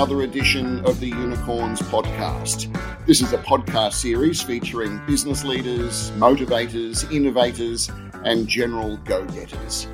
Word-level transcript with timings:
another 0.00 0.22
edition 0.22 0.82
of 0.86 0.98
the 0.98 1.08
Unicorns 1.08 1.82
podcast. 1.82 2.74
This 3.04 3.20
is 3.20 3.34
a 3.34 3.36
podcast 3.36 3.92
series 3.92 4.40
featuring 4.40 4.98
business 5.06 5.44
leaders, 5.44 6.10
motivators, 6.12 7.04
innovators, 7.14 7.90
and 8.24 8.48
general 8.48 8.96
go 8.96 9.26
getters. 9.26 9.86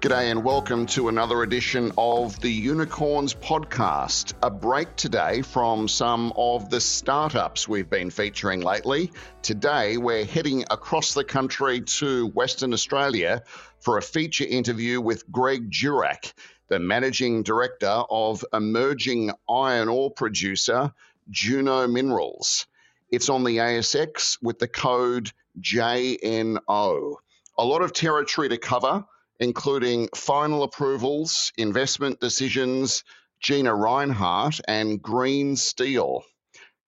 G'day, 0.00 0.32
and 0.32 0.42
welcome 0.42 0.86
to 0.86 1.06
another 1.06 1.44
edition 1.44 1.92
of 1.96 2.40
the 2.40 2.50
Unicorns 2.50 3.32
podcast. 3.32 4.32
A 4.42 4.50
break 4.50 4.96
today 4.96 5.42
from 5.42 5.86
some 5.86 6.32
of 6.34 6.68
the 6.68 6.80
startups 6.80 7.68
we've 7.68 7.88
been 7.88 8.10
featuring 8.10 8.60
lately. 8.60 9.12
Today, 9.42 9.98
we're 9.98 10.24
heading 10.24 10.64
across 10.68 11.14
the 11.14 11.22
country 11.22 11.80
to 11.82 12.26
Western 12.30 12.72
Australia 12.72 13.44
for 13.78 13.98
a 13.98 14.02
feature 14.02 14.46
interview 14.46 15.00
with 15.00 15.30
Greg 15.30 15.70
Durack 15.70 16.32
the 16.70 16.78
managing 16.78 17.42
director 17.42 18.04
of 18.08 18.44
emerging 18.52 19.32
iron 19.48 19.88
ore 19.88 20.10
producer 20.10 20.94
Juno 21.28 21.88
Minerals. 21.88 22.66
It's 23.10 23.28
on 23.28 23.42
the 23.42 23.56
ASX 23.56 24.38
with 24.40 24.60
the 24.60 24.68
code 24.68 25.32
JNO. 25.60 27.14
A 27.58 27.64
lot 27.64 27.82
of 27.82 27.92
territory 27.92 28.48
to 28.48 28.56
cover, 28.56 29.04
including 29.40 30.08
final 30.14 30.62
approvals, 30.62 31.52
investment 31.58 32.20
decisions, 32.20 33.02
Gina 33.40 33.72
Rinehart, 33.72 34.60
and 34.68 35.02
green 35.02 35.56
steel. 35.56 36.22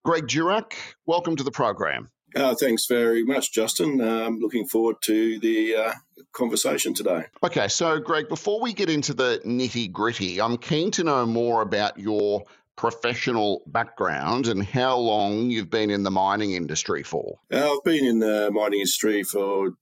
Greg 0.05 0.27
Durack, 0.27 0.75
welcome 1.05 1.35
to 1.35 1.43
the 1.43 1.51
program. 1.51 2.09
Uh, 2.35 2.55
thanks 2.55 2.85
very 2.85 3.23
much, 3.23 3.51
Justin. 3.51 4.01
Um, 4.01 4.39
looking 4.39 4.65
forward 4.65 4.97
to 5.03 5.39
the 5.39 5.75
uh, 5.75 5.93
conversation 6.33 6.93
today. 6.93 7.25
Okay, 7.43 7.67
so 7.67 7.99
Greg, 7.99 8.27
before 8.29 8.61
we 8.61 8.73
get 8.73 8.89
into 8.89 9.13
the 9.13 9.41
nitty 9.45 9.91
gritty, 9.91 10.41
I'm 10.41 10.57
keen 10.57 10.91
to 10.91 11.03
know 11.03 11.25
more 11.25 11.61
about 11.61 11.99
your 11.99 12.43
professional 12.75 13.61
background 13.67 14.47
and 14.47 14.65
how 14.65 14.97
long 14.97 15.51
you've 15.51 15.69
been 15.69 15.89
in 15.89 16.03
the 16.03 16.11
mining 16.11 16.53
industry 16.53 17.03
for. 17.03 17.37
Uh, 17.51 17.71
I've 17.71 17.83
been 17.83 18.05
in 18.05 18.19
the 18.19 18.49
mining 18.51 18.79
industry 18.79 19.23
for 19.23 19.73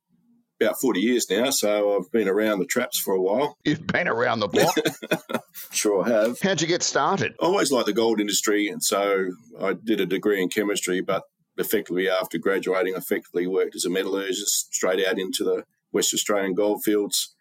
about 0.59 0.79
40 0.79 0.99
years 0.99 1.29
now, 1.29 1.49
so 1.49 1.97
I've 1.97 2.11
been 2.11 2.27
around 2.27 2.59
the 2.59 2.65
traps 2.65 2.99
for 2.99 3.13
a 3.13 3.21
while. 3.21 3.57
You've 3.65 3.87
been 3.87 4.07
around 4.07 4.41
the 4.41 4.47
block? 4.47 4.75
sure 5.71 6.03
have. 6.03 6.39
How'd 6.41 6.61
you 6.61 6.67
get 6.67 6.83
started? 6.83 7.33
I 7.41 7.45
always 7.45 7.71
liked 7.71 7.87
the 7.87 7.93
gold 7.93 8.19
industry, 8.19 8.67
and 8.67 8.83
so 8.83 9.31
I 9.59 9.73
did 9.73 10.01
a 10.01 10.05
degree 10.05 10.41
in 10.41 10.49
chemistry, 10.49 11.01
but 11.01 11.23
effectively 11.57 12.09
after 12.09 12.37
graduating, 12.37 12.95
effectively 12.95 13.47
worked 13.47 13.75
as 13.75 13.85
a 13.85 13.89
metallurgist 13.89 14.73
straight 14.73 15.05
out 15.05 15.19
into 15.19 15.43
the 15.43 15.63
West 15.91 16.13
Australian 16.13 16.53
goldfields. 16.53 17.35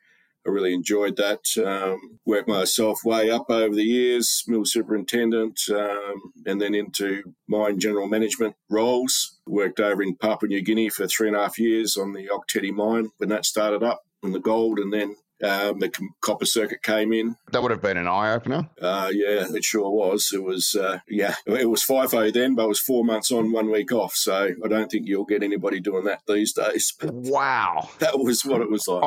I 0.47 0.51
really 0.51 0.73
enjoyed 0.73 1.17
that. 1.17 1.45
Um, 1.65 2.19
worked 2.25 2.49
myself 2.49 3.05
way 3.05 3.31
up 3.31 3.51
over 3.51 3.75
the 3.75 3.85
years, 3.85 4.43
mill 4.49 4.65
superintendent, 4.65 5.61
um, 5.71 6.33
and 6.47 6.61
then 6.61 6.75
into 6.75 7.35
mine 7.47 7.79
general 7.79 8.09
management 8.09 8.57
roles. 8.71 9.39
Worked 9.47 9.81
over 9.81 10.03
in 10.03 10.17
Papua 10.17 10.49
New 10.49 10.63
Guinea 10.63 10.89
for 10.89 11.07
three 11.07 11.29
and 11.29 11.37
a 11.37 11.41
half 11.41 11.59
years 11.59 11.99
on 11.99 12.15
the 12.15 12.31
Ok 12.31 12.45
Tedi 12.61 12.73
mine 12.73 13.11
when 13.19 13.29
that 13.29 13.45
started 13.45 13.83
up 13.83 14.07
in 14.23 14.33
the 14.33 14.41
gold, 14.41 14.79
and 14.79 14.93
then 14.93 15.17
um, 15.43 15.79
the 15.79 15.91
copper 16.21 16.47
circuit 16.47 16.83
came 16.83 17.13
in. 17.13 17.37
That 17.53 17.63
would 17.63 17.71
have 17.71 17.83
been 17.83 17.97
an 17.97 18.07
eye 18.07 18.33
opener. 18.33 18.69
Uh, 18.81 19.11
yeah, 19.13 19.47
it 19.49 19.65
sure 19.65 19.91
was. 19.91 20.31
It 20.33 20.43
was, 20.43 20.75
uh, 20.75 21.01
yeah, 21.09 21.35
it 21.47 21.69
was 21.69 21.85
FIFO 21.85 22.33
then, 22.33 22.55
but 22.55 22.65
it 22.65 22.69
was 22.69 22.81
four 22.81 23.05
months 23.05 23.31
on, 23.31 23.53
one 23.53 23.71
week 23.71 23.93
off. 23.93 24.15
So 24.15 24.51
I 24.65 24.69
don't 24.69 24.91
think 24.91 25.07
you'll 25.07 25.25
get 25.25 25.43
anybody 25.43 25.81
doing 25.81 26.05
that 26.05 26.23
these 26.27 26.53
days. 26.53 26.95
wow. 27.03 27.89
That 27.99 28.19
was 28.19 28.45
what 28.45 28.61
it 28.61 28.71
was 28.71 28.87
like. 28.87 29.03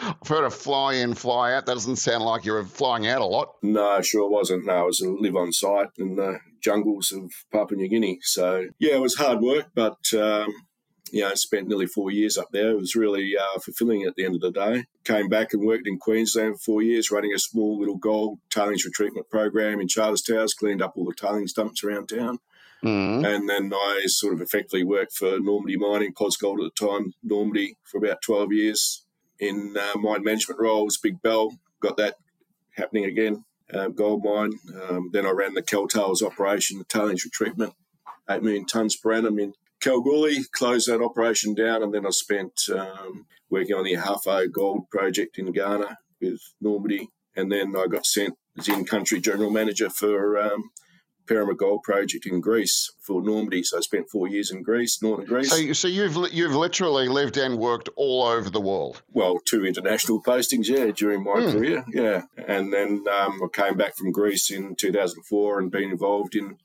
I've 0.00 0.28
heard 0.28 0.44
of 0.44 0.54
fly 0.54 0.94
in, 0.94 1.14
fly 1.14 1.54
out. 1.54 1.66
That 1.66 1.74
doesn't 1.74 1.96
sound 1.96 2.24
like 2.24 2.44
you 2.44 2.54
are 2.54 2.64
flying 2.64 3.06
out 3.06 3.20
a 3.20 3.26
lot. 3.26 3.54
No, 3.62 4.00
sure 4.00 4.28
wasn't. 4.28 4.66
No, 4.66 4.72
I 4.72 4.82
was 4.82 5.00
a 5.00 5.08
live 5.08 5.36
on 5.36 5.52
site 5.52 5.88
in 5.96 6.16
the 6.16 6.38
jungles 6.60 7.12
of 7.12 7.32
Papua 7.52 7.78
New 7.78 7.88
Guinea. 7.88 8.18
So, 8.22 8.66
yeah, 8.78 8.94
it 8.94 9.00
was 9.00 9.16
hard 9.16 9.40
work, 9.40 9.66
but 9.74 9.98
um, 10.14 10.52
you 11.12 11.22
know, 11.22 11.34
spent 11.34 11.68
nearly 11.68 11.86
four 11.86 12.10
years 12.10 12.38
up 12.38 12.48
there. 12.52 12.70
It 12.70 12.78
was 12.78 12.96
really 12.96 13.34
uh, 13.36 13.58
fulfilling 13.60 14.04
at 14.04 14.14
the 14.14 14.24
end 14.24 14.34
of 14.34 14.40
the 14.40 14.50
day. 14.50 14.84
Came 15.04 15.28
back 15.28 15.52
and 15.52 15.66
worked 15.66 15.86
in 15.86 15.98
Queensland 15.98 16.56
for 16.56 16.60
four 16.60 16.82
years, 16.82 17.10
running 17.10 17.32
a 17.34 17.38
small 17.38 17.78
little 17.78 17.96
gold 17.96 18.38
tailings 18.50 18.86
retreatment 18.86 19.28
program 19.30 19.80
in 19.80 19.88
Charters 19.88 20.22
Towers, 20.22 20.54
cleaned 20.54 20.82
up 20.82 20.94
all 20.96 21.04
the 21.04 21.14
tailings 21.14 21.52
dumps 21.52 21.82
around 21.84 22.08
town. 22.08 22.38
Mm-hmm. 22.84 23.24
And 23.24 23.48
then 23.48 23.72
I 23.74 24.04
sort 24.06 24.34
of 24.34 24.40
effectively 24.40 24.84
worked 24.84 25.12
for 25.12 25.38
Normandy 25.40 25.76
Mining, 25.76 26.14
Gold 26.16 26.60
at 26.60 26.70
the 26.76 26.86
time, 26.86 27.12
Normandy, 27.22 27.76
for 27.84 27.98
about 27.98 28.22
12 28.22 28.52
years 28.52 29.04
in 29.40 29.76
uh, 29.76 29.98
mine 29.98 30.22
management 30.24 30.60
roles, 30.60 30.96
Big 30.96 31.20
Bell, 31.22 31.58
got 31.80 31.96
that 31.96 32.16
happening 32.76 33.04
again, 33.04 33.44
uh, 33.72 33.88
gold 33.88 34.24
mine. 34.24 34.52
Um, 34.88 35.10
then 35.12 35.26
I 35.26 35.30
ran 35.30 35.54
the 35.54 35.62
Kalgoorlie 35.62 36.24
operation, 36.24 36.78
the 36.78 36.84
tailings 36.84 37.26
retreatment, 37.26 37.72
8 38.28 38.42
million 38.42 38.64
tonnes 38.64 39.00
per 39.00 39.12
annum 39.12 39.38
in 39.38 39.54
Kalgoorlie 39.80 40.44
closed 40.52 40.88
that 40.88 41.02
operation 41.02 41.54
down, 41.54 41.82
and 41.82 41.94
then 41.94 42.06
I 42.06 42.10
spent 42.10 42.68
um, 42.74 43.26
working 43.50 43.76
on 43.76 43.84
the 43.84 43.94
Ahafo 43.94 44.50
Gold 44.50 44.90
project 44.90 45.38
in 45.38 45.52
Ghana 45.52 45.98
with 46.20 46.40
Normandy, 46.60 47.08
and 47.36 47.50
then 47.50 47.74
I 47.76 47.86
got 47.86 48.06
sent 48.06 48.34
as 48.58 48.68
in-country 48.68 49.20
general 49.20 49.50
manager 49.50 49.88
for 49.88 50.38
um, 50.38 50.70
Gold 51.56 51.82
project 51.82 52.26
in 52.26 52.40
Greece 52.40 52.90
for 53.00 53.22
Normandy. 53.22 53.62
So 53.62 53.76
I 53.76 53.80
spent 53.80 54.08
four 54.08 54.28
years 54.28 54.50
in 54.50 54.62
Greece, 54.62 55.02
northern 55.02 55.26
Greece. 55.26 55.50
So, 55.50 55.72
so 55.74 55.88
you've 55.88 56.16
you've 56.32 56.54
literally 56.54 57.08
lived 57.08 57.36
and 57.36 57.58
worked 57.58 57.88
all 57.96 58.22
over 58.24 58.48
the 58.48 58.60
world. 58.60 59.02
Well, 59.12 59.38
two 59.44 59.66
international 59.66 60.22
postings, 60.22 60.68
yeah, 60.68 60.90
during 60.90 61.22
my 61.22 61.40
hmm. 61.40 61.50
career, 61.50 61.84
yeah, 61.92 62.22
and 62.46 62.72
then 62.72 63.04
um, 63.12 63.40
I 63.42 63.48
came 63.52 63.76
back 63.76 63.96
from 63.96 64.10
Greece 64.10 64.50
in 64.50 64.74
2004 64.74 65.58
and 65.58 65.70
been 65.70 65.90
involved 65.90 66.34
in 66.34 66.56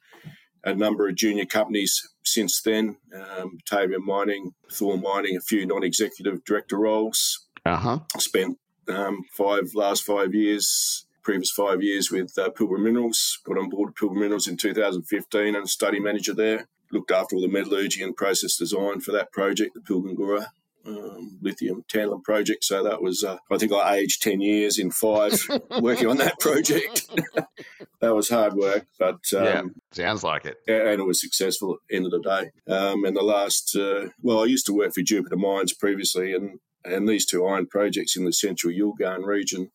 a 0.63 0.73
number 0.73 1.07
of 1.07 1.15
junior 1.15 1.45
companies 1.45 2.07
since 2.23 2.61
then. 2.61 2.97
Um, 3.13 3.57
Batavia 3.57 3.99
Mining, 3.99 4.53
Thor 4.71 4.97
Mining, 4.97 5.35
a 5.37 5.41
few 5.41 5.65
non-executive 5.65 6.43
director 6.45 6.77
roles. 6.77 7.47
Uh-huh. 7.65 7.99
Spent 8.17 8.57
um, 8.87 9.23
five 9.31 9.71
last 9.75 10.03
five 10.03 10.33
years, 10.33 11.05
previous 11.23 11.51
five 11.51 11.81
years 11.81 12.11
with 12.11 12.37
uh, 12.37 12.49
Pilbara 12.49 12.81
Minerals. 12.81 13.39
Got 13.45 13.57
on 13.57 13.69
board 13.69 13.95
Pilbara 13.95 14.15
Minerals 14.15 14.47
in 14.47 14.57
2015 14.57 15.55
and 15.55 15.69
study 15.69 15.99
manager 15.99 16.33
there. 16.33 16.67
Looked 16.91 17.11
after 17.11 17.35
all 17.35 17.41
the 17.41 17.47
metallurgy 17.47 18.03
and 18.03 18.15
process 18.15 18.55
design 18.55 18.99
for 18.99 19.11
that 19.11 19.31
project, 19.31 19.73
the 19.73 19.81
Pilgangoora 19.81 20.47
um, 20.85 21.37
lithium 21.41 21.83
tantalum 21.91 22.23
project. 22.23 22.63
So 22.63 22.83
that 22.83 23.01
was, 23.01 23.23
uh, 23.23 23.37
I 23.51 23.57
think 23.57 23.71
I 23.71 23.95
aged 23.95 24.21
10 24.21 24.41
years 24.41 24.77
in 24.77 24.91
five 24.91 25.33
working 25.79 26.07
on 26.07 26.17
that 26.17 26.39
project. 26.39 27.09
that 28.01 28.15
was 28.15 28.29
hard 28.29 28.53
work, 28.53 28.87
but. 28.99 29.21
Um, 29.35 29.43
yeah, 29.43 29.63
sounds 29.91 30.23
like 30.23 30.45
it. 30.45 30.57
And 30.67 30.99
it 30.99 31.05
was 31.05 31.21
successful 31.21 31.73
at 31.73 31.79
the 31.89 31.95
end 31.95 32.05
of 32.05 32.11
the 32.11 32.19
day. 32.19 32.73
Um, 32.73 33.05
and 33.05 33.15
the 33.15 33.23
last, 33.23 33.75
uh, 33.75 34.09
well, 34.21 34.41
I 34.43 34.45
used 34.45 34.65
to 34.67 34.73
work 34.73 34.93
for 34.93 35.01
Jupiter 35.01 35.37
Mines 35.37 35.73
previously, 35.73 36.33
and, 36.33 36.59
and 36.83 37.07
these 37.07 37.25
two 37.25 37.45
iron 37.45 37.67
projects 37.67 38.15
in 38.15 38.25
the 38.25 38.33
central 38.33 38.73
Yilgarn 38.73 39.25
region. 39.25 39.71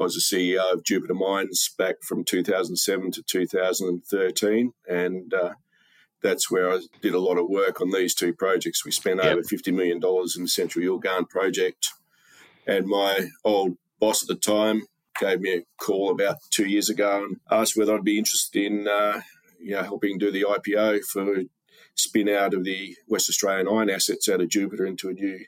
I 0.00 0.04
was 0.04 0.14
the 0.14 0.36
CEO 0.36 0.72
of 0.72 0.84
Jupiter 0.84 1.14
Mines 1.14 1.74
back 1.76 1.96
from 2.02 2.22
2007 2.22 3.10
to 3.12 3.22
2013, 3.22 4.72
and 4.88 5.34
uh, 5.34 5.54
that's 6.22 6.50
where 6.50 6.70
I 6.70 6.80
did 7.00 7.14
a 7.14 7.20
lot 7.20 7.38
of 7.38 7.48
work 7.48 7.80
on 7.80 7.90
these 7.90 8.14
two 8.14 8.32
projects. 8.32 8.84
We 8.84 8.90
spent 8.90 9.22
yep. 9.22 9.32
over 9.32 9.42
$50 9.42 9.72
million 9.72 10.00
in 10.02 10.42
the 10.42 10.48
Central 10.48 10.84
Yilgarn 10.84 11.28
project. 11.28 11.88
And 12.66 12.86
my 12.86 13.28
old 13.44 13.76
boss 14.00 14.22
at 14.22 14.28
the 14.28 14.34
time 14.34 14.82
gave 15.18 15.40
me 15.40 15.54
a 15.54 15.64
call 15.78 16.10
about 16.10 16.36
two 16.50 16.66
years 16.66 16.88
ago 16.88 17.24
and 17.24 17.36
asked 17.50 17.76
whether 17.76 17.94
I'd 17.94 18.04
be 18.04 18.18
interested 18.18 18.62
in 18.62 18.88
uh, 18.88 19.20
you 19.58 19.72
know, 19.72 19.82
helping 19.82 20.18
do 20.18 20.30
the 20.30 20.44
IPO 20.48 21.04
for 21.04 21.42
spin 21.94 22.28
out 22.28 22.54
of 22.54 22.64
the 22.64 22.96
West 23.08 23.28
Australian 23.28 23.68
iron 23.68 23.90
assets 23.90 24.28
out 24.28 24.40
of 24.40 24.48
Jupiter 24.48 24.86
into 24.86 25.08
a 25.08 25.12
new 25.12 25.44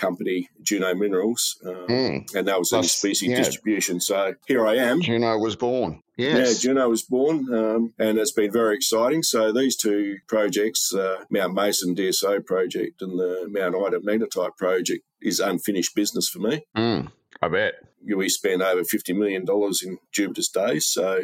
company, 0.00 0.48
Juno 0.62 0.94
Minerals, 0.94 1.58
um, 1.64 1.86
mm. 1.86 2.34
and 2.34 2.48
that 2.48 2.58
was 2.58 2.72
in 2.72 2.82
specie 2.82 3.28
yeah. 3.28 3.36
distribution. 3.36 4.00
So 4.00 4.34
here 4.46 4.66
I 4.66 4.76
am. 4.76 5.00
Juno 5.02 5.38
was 5.38 5.56
born. 5.56 6.02
Yes. 6.16 6.36
Yeah, 6.36 6.70
Juno 6.70 6.88
was 6.88 7.02
born, 7.02 7.52
um, 7.54 7.94
and 7.98 8.18
it's 8.18 8.32
been 8.32 8.52
very 8.52 8.74
exciting. 8.76 9.22
So 9.22 9.52
these 9.52 9.76
two 9.76 10.18
projects, 10.26 10.94
uh, 10.94 11.24
Mount 11.30 11.54
Mason 11.54 11.94
DSO 11.94 12.44
project 12.44 13.00
and 13.02 13.18
the 13.18 13.46
Mount 13.48 13.74
Ida 13.74 14.00
magnetite 14.00 14.56
project, 14.56 15.02
is 15.22 15.40
unfinished 15.40 15.94
business 15.94 16.28
for 16.28 16.38
me. 16.38 16.62
Mm, 16.76 17.12
I 17.40 17.48
bet. 17.48 17.74
We 18.02 18.28
spent 18.28 18.62
over 18.62 18.82
$50 18.82 19.16
million 19.16 19.44
in 19.82 19.98
Jupiter's 20.12 20.48
days, 20.48 20.86
so 20.86 21.22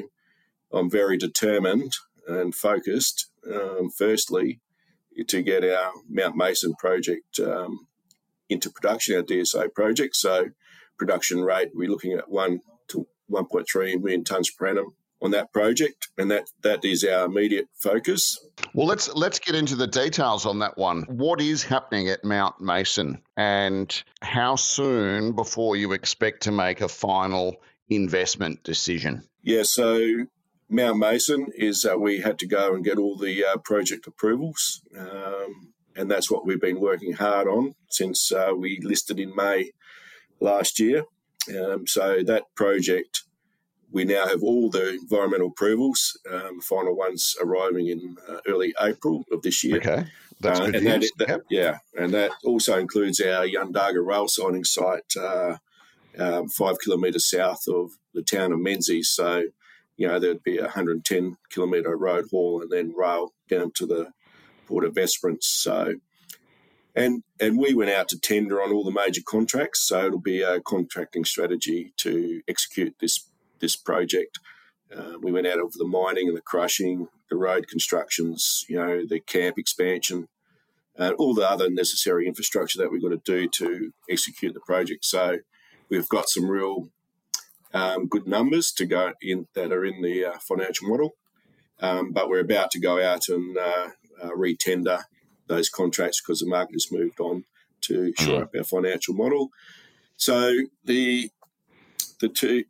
I'm 0.73 0.91
very 0.91 1.17
determined 1.17 1.93
and 2.29 2.55
focused, 2.55 3.27
um, 3.51 3.91
firstly, 3.91 4.61
to 5.29 5.43
get 5.43 5.65
our 5.65 5.93
Mount 6.09 6.37
Mason 6.37 6.75
project 6.75 7.41
um, 7.41 7.87
into 8.49 8.71
production, 8.71 9.17
our 9.17 9.23
DSO 9.23 9.73
project. 9.75 10.17
So 10.17 10.47
production 10.99 11.43
rate, 11.43 11.71
we're 11.75 11.91
looking 11.91 12.13
at 12.13 12.31
1 12.31 12.61
to 12.89 13.07
1.3 13.31 14.01
million 14.03 14.25
tonnes 14.25 14.49
per 14.57 14.69
annum 14.69 14.95
on 15.23 15.31
that 15.31 15.53
project, 15.53 16.09
and 16.19 16.31
that 16.31 16.45
that 16.63 16.85
is 16.85 17.03
our 17.03 17.25
immediate 17.25 17.69
focus. 17.75 18.39
Well, 18.75 18.87
let's 18.87 19.13
let's 19.15 19.39
get 19.39 19.55
into 19.55 19.75
the 19.75 19.87
details 19.87 20.45
on 20.45 20.59
that 20.59 20.77
one. 20.77 21.03
What 21.05 21.41
is 21.41 21.63
happening 21.63 22.09
at 22.09 22.23
Mount 22.25 22.61
Mason, 22.61 23.23
and 23.37 24.03
how 24.21 24.57
soon 24.57 25.33
before 25.33 25.77
you 25.77 25.93
expect 25.93 26.43
to 26.43 26.53
make 26.53 26.81
a 26.81 26.89
final 26.89 27.57
investment 27.89 28.63
decision? 28.63 29.23
Yeah, 29.43 29.63
so 29.63 30.27
Mount 30.69 30.99
Mason 30.99 31.47
is 31.55 31.85
uh, 31.85 31.97
we 31.97 32.21
had 32.21 32.39
to 32.41 32.47
go 32.47 32.75
and 32.75 32.85
get 32.85 32.99
all 32.99 33.17
the 33.17 33.45
uh, 33.45 33.57
project 33.59 34.07
approvals, 34.07 34.83
um, 34.99 35.73
and 35.97 36.11
that's 36.11 36.31
what 36.31 36.47
we've 36.47 36.61
been 36.61 36.81
working 36.81 37.13
hard 37.13 37.49
on 37.49 37.75
since 37.89 38.31
uh, 38.33 38.53
we 38.57 38.81
listed 38.83 39.19
in 39.19 39.35
May 39.35 39.71
last 40.41 40.79
year. 40.79 41.05
Um, 41.49 41.87
so 41.87 42.23
that 42.25 42.45
project, 42.55 43.23
we 43.91 44.05
now 44.05 44.27
have 44.27 44.43
all 44.43 44.69
the 44.69 44.91
environmental 44.91 45.49
approvals. 45.49 46.19
Um, 46.31 46.61
final 46.61 46.95
ones 46.95 47.37
arriving 47.41 47.89
in 47.89 48.17
uh, 48.29 48.39
early 48.47 48.75
April 48.81 49.25
of 49.33 49.43
this 49.43 49.63
year. 49.65 49.77
Okay, 49.79 50.05
that's 50.41 50.61
uh, 50.61 50.71
good 50.71 50.83
news. 50.83 51.13
That, 51.19 51.29
that, 51.29 51.29
yep. 51.29 51.43
Yeah, 51.51 52.03
and 52.03 52.13
that 52.15 52.33
also 52.45 52.79
includes 52.79 53.21
our 53.21 53.47
Yundaga 53.47 54.01
rail 54.05 54.29
siding 54.29 54.65
site, 54.65 55.15
uh, 55.19 55.57
um, 56.19 56.49
five 56.49 56.77
kilometres 56.85 57.31
south 57.31 57.63
of 57.69 57.93
the 58.13 58.23
town 58.23 58.53
of 58.53 58.59
Menzies. 58.59 59.09
So 59.09 59.45
you 59.97 60.07
know, 60.07 60.19
there'd 60.19 60.43
be 60.43 60.59
a 60.59 60.63
110 60.63 61.37
kilometre 61.51 61.97
road 61.97 62.27
haul 62.31 62.61
and 62.61 62.71
then 62.71 62.95
rail 62.97 63.33
down 63.49 63.73
to 63.77 63.87
the 63.87 64.13
port 64.67 64.85
of. 64.85 64.97
So, 65.41 65.95
and 66.95 67.23
and 67.41 67.59
we 67.59 67.75
went 67.75 67.91
out 67.91 68.09
to 68.09 68.21
tender 68.21 68.63
on 68.63 68.73
all 68.73 68.85
the 68.85 68.91
major 68.91 69.23
contracts. 69.27 69.87
So 69.87 70.07
it'll 70.07 70.21
be 70.21 70.43
a 70.43 70.61
contracting 70.61 71.25
strategy 71.25 71.93
to 71.99 72.43
execute 72.49 72.97
this 73.01 73.29
this 73.61 73.77
project. 73.77 74.39
Uh, 74.95 75.15
we 75.21 75.33
went 75.33 75.47
out 75.47 75.59
over 75.59 75.73
the 75.75 75.87
mining 75.87 76.29
and 76.29 76.37
the 76.37 76.43
crushing, 76.43 77.09
the 77.29 77.37
road 77.37 77.67
constructions, 77.69 78.65
you 78.69 78.77
know, 78.77 79.03
the 79.07 79.21
camp 79.21 79.59
expansion, 79.59 80.29
uh, 80.99 81.13
all 81.19 81.35
the 81.35 81.49
other 81.49 81.69
necessary 81.69 82.27
infrastructure 82.27 82.79
that 82.79 82.91
we've 82.91 83.03
got 83.03 83.09
to 83.11 83.21
do 83.25 83.49
to 83.49 83.93
execute 84.09 84.55
the 84.55 84.61
project. 84.61 85.05
So 85.05 85.39
we've 85.89 86.09
got 86.09 86.29
some 86.29 86.49
real 86.49 86.89
um, 87.75 88.07
good 88.07 88.27
numbers 88.27 88.73
to 88.73 88.87
go 88.87 89.13
in 89.21 89.49
that 89.55 89.73
are 89.73 89.85
in 89.85 90.03
the 90.03 90.25
uh, 90.25 90.39
financial 90.39 90.89
model. 90.89 91.17
Um, 91.81 92.13
but 92.13 92.29
we're 92.29 92.41
about 92.41 92.71
to 92.71 92.81
go 92.81 93.03
out 93.03 93.29
and 93.29 93.59
uh, 93.59 93.89
uh, 94.23 94.31
retender 94.31 95.03
those 95.47 95.69
contracts 95.69 96.21
because 96.21 96.41
the 96.41 96.47
market 96.47 96.75
has 96.75 96.91
moved 96.91 97.21
on 97.21 97.45
to 97.83 98.13
shore 98.19 98.41
mm. 98.41 98.43
up 98.43 98.55
our 98.57 98.65
financial 98.65 99.15
model. 99.15 99.51
So 100.17 100.53
the 100.85 101.31
the 102.21 102.29
two 102.29 102.65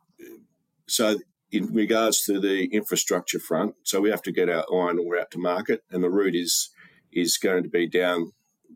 so 0.86 1.18
in 1.52 1.72
regards 1.72 2.24
to 2.24 2.40
the 2.40 2.64
infrastructure 2.66 3.38
front, 3.38 3.76
so 3.84 4.00
we 4.00 4.10
have 4.10 4.22
to 4.22 4.32
get 4.32 4.48
our 4.48 4.64
iron 4.72 4.98
ore 4.98 5.18
out 5.18 5.30
to 5.30 5.38
market, 5.38 5.82
and 5.90 6.02
the 6.02 6.10
route 6.10 6.34
is 6.34 6.70
is 7.12 7.38
going 7.38 7.62
to 7.62 7.68
be 7.68 7.86
down 7.86 8.32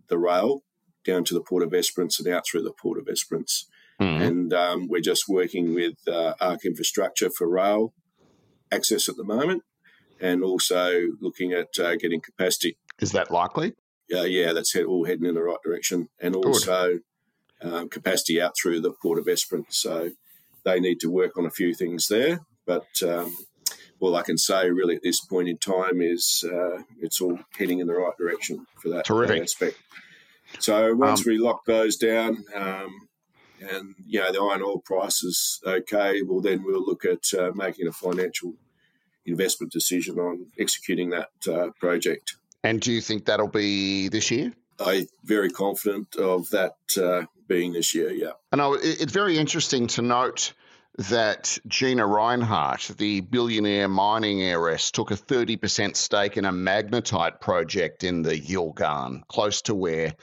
the 0.08 0.18
rail 0.18 0.62
down 1.04 1.24
to 1.24 1.34
the 1.34 1.40
port 1.40 1.62
of 1.62 1.72
Esperance 1.72 2.18
and 2.18 2.28
out 2.28 2.44
through 2.46 2.62
the 2.62 2.72
port 2.72 2.98
of 2.98 3.08
Esperance. 3.08 3.66
Mm-hmm. 4.00 4.22
And 4.22 4.52
um, 4.52 4.88
we're 4.88 5.00
just 5.00 5.28
working 5.28 5.74
with 5.74 5.96
uh, 6.08 6.34
ARC 6.40 6.64
Infrastructure 6.64 7.30
for 7.30 7.48
rail 7.48 7.92
access 8.72 9.08
at 9.08 9.16
the 9.16 9.24
moment 9.24 9.62
and 10.20 10.44
also 10.44 11.08
looking 11.20 11.52
at 11.52 11.78
uh, 11.78 11.96
getting 11.96 12.20
capacity. 12.20 12.76
Is 12.98 13.12
that 13.12 13.30
likely? 13.30 13.74
Uh, 14.12 14.22
yeah, 14.22 14.52
that's 14.52 14.74
all 14.76 15.04
heading 15.04 15.26
in 15.26 15.34
the 15.34 15.42
right 15.42 15.62
direction. 15.64 16.08
And 16.20 16.34
also 16.34 16.98
um, 17.62 17.88
capacity 17.88 18.40
out 18.40 18.54
through 18.60 18.80
the 18.80 18.92
Port 18.92 19.18
of 19.18 19.28
Esperance. 19.28 19.78
So 19.78 20.10
they 20.64 20.80
need 20.80 21.00
to 21.00 21.10
work 21.10 21.36
on 21.36 21.46
a 21.46 21.50
few 21.50 21.74
things 21.74 22.08
there. 22.08 22.40
But 22.66 23.02
um, 23.02 23.36
all 24.00 24.16
I 24.16 24.22
can 24.22 24.38
say 24.38 24.70
really 24.70 24.96
at 24.96 25.02
this 25.02 25.20
point 25.20 25.48
in 25.48 25.58
time 25.58 26.00
is 26.00 26.44
uh, 26.46 26.82
it's 27.00 27.20
all 27.20 27.38
heading 27.58 27.78
in 27.78 27.86
the 27.86 27.94
right 27.94 28.16
direction 28.18 28.66
for 28.80 28.88
that, 28.90 29.04
Terrific. 29.04 29.42
aspect. 29.42 29.76
So 30.58 30.94
once 30.94 31.20
um, 31.20 31.24
we 31.28 31.38
lock 31.38 31.64
those 31.64 31.96
down, 31.96 32.44
um, 32.54 33.08
and 33.60 33.94
you 34.06 34.20
know 34.20 34.32
the 34.32 34.40
iron 34.40 34.62
ore 34.62 34.80
price 34.80 35.22
is 35.22 35.60
okay, 35.64 36.22
well 36.22 36.40
then 36.40 36.64
we'll 36.64 36.84
look 36.84 37.04
at 37.04 37.32
uh, 37.38 37.52
making 37.54 37.86
a 37.86 37.92
financial 37.92 38.54
investment 39.30 39.72
decision 39.72 40.18
on 40.18 40.46
executing 40.58 41.10
that 41.10 41.30
uh, 41.48 41.70
project. 41.78 42.36
And 42.62 42.80
do 42.80 42.92
you 42.92 43.00
think 43.00 43.24
that'll 43.24 43.48
be 43.48 44.08
this 44.08 44.30
year? 44.30 44.52
I'm 44.78 45.06
very 45.24 45.50
confident 45.50 46.16
of 46.16 46.48
that 46.50 46.76
uh, 47.00 47.26
being 47.48 47.72
this 47.72 47.94
year. 47.94 48.10
Yeah. 48.10 48.32
I 48.52 48.56
know 48.56 48.74
it's 48.74 49.12
very 49.12 49.38
interesting 49.38 49.86
to 49.88 50.02
note 50.02 50.52
that 50.96 51.58
Gina 51.66 52.02
Rinehart, 52.02 52.96
the 52.96 53.20
billionaire 53.20 53.88
mining 53.88 54.42
heiress, 54.42 54.90
took 54.90 55.10
a 55.10 55.16
30% 55.16 55.96
stake 55.96 56.36
in 56.36 56.44
a 56.44 56.52
magnetite 56.52 57.40
project 57.40 58.04
in 58.04 58.22
the 58.22 58.38
Yilgarn, 58.38 59.26
close 59.28 59.62
to 59.62 59.74
where 59.74 60.14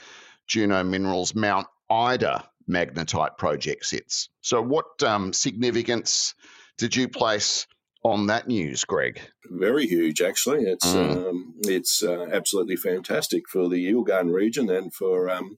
Juno 0.46 0.84
Minerals 0.84 1.34
Mount 1.34 1.68
Ida 1.90 2.48
magnetite 2.70 3.38
project 3.38 3.86
sits. 3.86 4.30
So, 4.42 4.62
what 4.62 5.02
um, 5.04 5.34
significance 5.34 6.36
did 6.78 6.96
you 6.96 7.08
place 7.08 7.66
on 8.04 8.28
that 8.28 8.48
news, 8.48 8.84
Greg? 8.84 9.22
Very 9.46 9.88
huge, 9.88 10.22
actually. 10.22 10.64
It's 10.64 10.86
mm. 10.86 11.30
um, 11.30 11.54
it's 11.62 12.04
uh, 12.04 12.28
absolutely 12.32 12.76
fantastic 12.76 13.48
for 13.50 13.68
the 13.70 13.92
Yilgarn 13.92 14.34
region 14.34 14.70
and 14.70 14.94
for 14.94 15.30
um, 15.30 15.58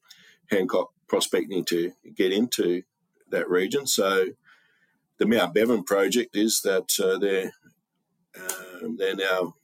Hancock 0.50 0.92
prospecting 1.08 1.66
to 1.66 1.94
get 2.16 2.32
into 2.32 2.84
that 3.30 3.50
region. 3.50 3.88
So, 3.88 4.28
the 5.18 5.26
Mount 5.26 5.54
Bevan 5.54 5.84
project 5.84 6.36
is 6.36 6.62
that 6.62 6.92
uh, 7.00 7.18
they're 7.18 7.52
um, 8.82 8.98
they're 8.98 9.16
now 9.16 9.56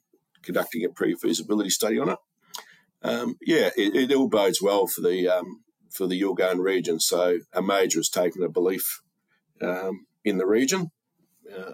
conducting 0.42 0.86
a 0.86 0.90
pre-feasibility 0.90 1.70
study 1.70 2.00
on 2.00 2.10
it. 2.10 2.20
Um, 3.02 3.38
yeah, 3.42 3.70
it, 3.76 3.96
it, 3.96 4.14
all 4.14 4.28
bodes 4.28 4.62
well 4.62 4.88
for 4.88 5.02
the 5.02 5.28
um, 5.28 5.64
for 5.92 6.08
the 6.08 6.20
Yilgarn 6.20 6.60
region. 6.60 7.00
So 7.00 7.40
a 7.54 7.62
major 7.62 8.00
has 8.00 8.10
taken 8.10 8.44
a 8.44 8.50
belief 8.50 9.02
um, 9.62 10.08
in 10.24 10.38
the 10.38 10.46
region, 10.46 10.92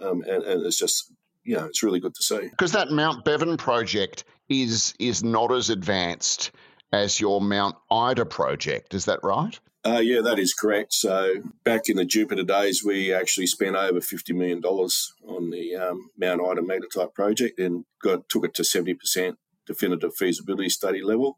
um, 0.01 0.23
and, 0.23 0.44
and, 0.44 0.65
it's 0.65 0.77
just 0.77 1.12
you 1.44 1.56
know 1.56 1.65
it's 1.65 1.83
really 1.83 2.00
good 2.00 2.15
to 2.15 2.23
see 2.23 2.50
because 2.50 2.73
that 2.73 2.91
Mount 2.91 3.25
Bevan 3.25 3.57
project 3.57 4.23
is 4.50 4.94
is 5.00 5.23
not 5.23 5.51
as 5.51 5.69
advanced 5.69 6.51
as 6.91 7.19
your 7.19 7.41
Mount 7.41 7.75
Ida 7.89 8.25
project. 8.25 8.94
Is 8.94 9.06
that 9.06 9.19
right? 9.23 9.59
Uh, 9.83 10.01
yeah, 10.03 10.21
that 10.21 10.38
is 10.38 10.53
correct. 10.53 10.94
So 10.94 11.35
back 11.63 11.83
in 11.88 11.97
the 11.97 12.06
Jupiter 12.06 12.44
days, 12.44 12.83
we 12.85 13.12
actually 13.13 13.47
spent 13.47 13.75
over 13.75 14.01
fifty 14.01 14.33
million 14.33 14.62
dollars 14.62 15.13
on 15.27 15.50
the 15.50 15.75
um, 15.75 16.09
Mount 16.17 16.41
Ida 16.41 16.62
magnetite 16.62 17.13
project 17.13 17.59
and 17.59 17.85
got 18.03 18.29
took 18.29 18.45
it 18.45 18.53
to 18.56 18.63
seventy 18.63 18.94
percent 18.94 19.38
definitive 19.65 20.13
feasibility 20.15 20.69
study 20.69 21.01
level. 21.01 21.38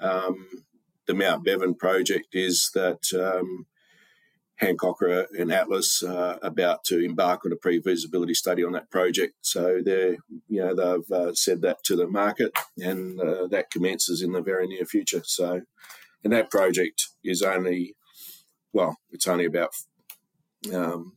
Um, 0.00 0.48
the 1.06 1.14
Mount 1.14 1.44
Bevan 1.44 1.74
project 1.74 2.28
is 2.34 2.70
that 2.74 3.00
um, 3.14 3.66
Hancock 4.56 4.98
and 5.38 5.52
Atlas 5.52 6.02
are 6.02 6.38
about 6.42 6.82
to 6.84 7.04
embark 7.04 7.44
on 7.44 7.52
a 7.52 7.56
pre-feasibility 7.56 8.34
study 8.34 8.64
on 8.64 8.72
that 8.72 8.90
project. 8.90 9.34
So 9.42 9.80
they 9.84 10.16
you 10.48 10.64
know, 10.64 10.74
they've 10.74 11.10
uh, 11.16 11.34
said 11.34 11.62
that 11.62 11.82
to 11.84 11.96
the 11.96 12.06
market, 12.06 12.52
and 12.78 13.20
uh, 13.20 13.46
that 13.48 13.70
commences 13.70 14.22
in 14.22 14.32
the 14.32 14.40
very 14.40 14.66
near 14.66 14.84
future. 14.84 15.22
So, 15.24 15.62
and 16.24 16.32
that 16.32 16.50
project 16.50 17.08
is 17.22 17.42
only, 17.42 17.94
well, 18.72 18.96
it's 19.10 19.26
only 19.26 19.44
about 19.44 19.70
um, 20.74 21.16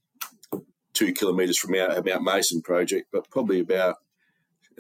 two 0.94 1.14
kilometres 1.14 1.58
from 1.58 1.76
our 1.76 2.02
Mount 2.04 2.24
Mason 2.24 2.62
project, 2.62 3.08
but 3.12 3.30
probably 3.30 3.60
about 3.60 3.96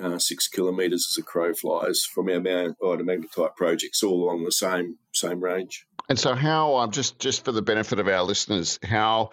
uh, 0.02 0.20
six 0.20 0.48
kilometres 0.48 1.08
as 1.12 1.22
a 1.22 1.26
crow 1.26 1.54
flies 1.54 2.04
from 2.04 2.30
our 2.30 2.40
Mount 2.40 2.78
Ida 2.84 3.04
magnetite 3.04 3.56
projects, 3.56 4.04
all 4.04 4.24
along 4.24 4.44
the 4.44 4.52
same 4.52 4.98
same 5.14 5.42
range. 5.42 5.86
And 6.10 6.18
so, 6.18 6.34
how 6.34 6.78
um, 6.78 6.92
just 6.92 7.20
just 7.20 7.46
for 7.46 7.52
the 7.52 7.62
benefit 7.62 8.00
of 8.00 8.08
our 8.08 8.24
listeners, 8.24 8.80
how 8.84 9.30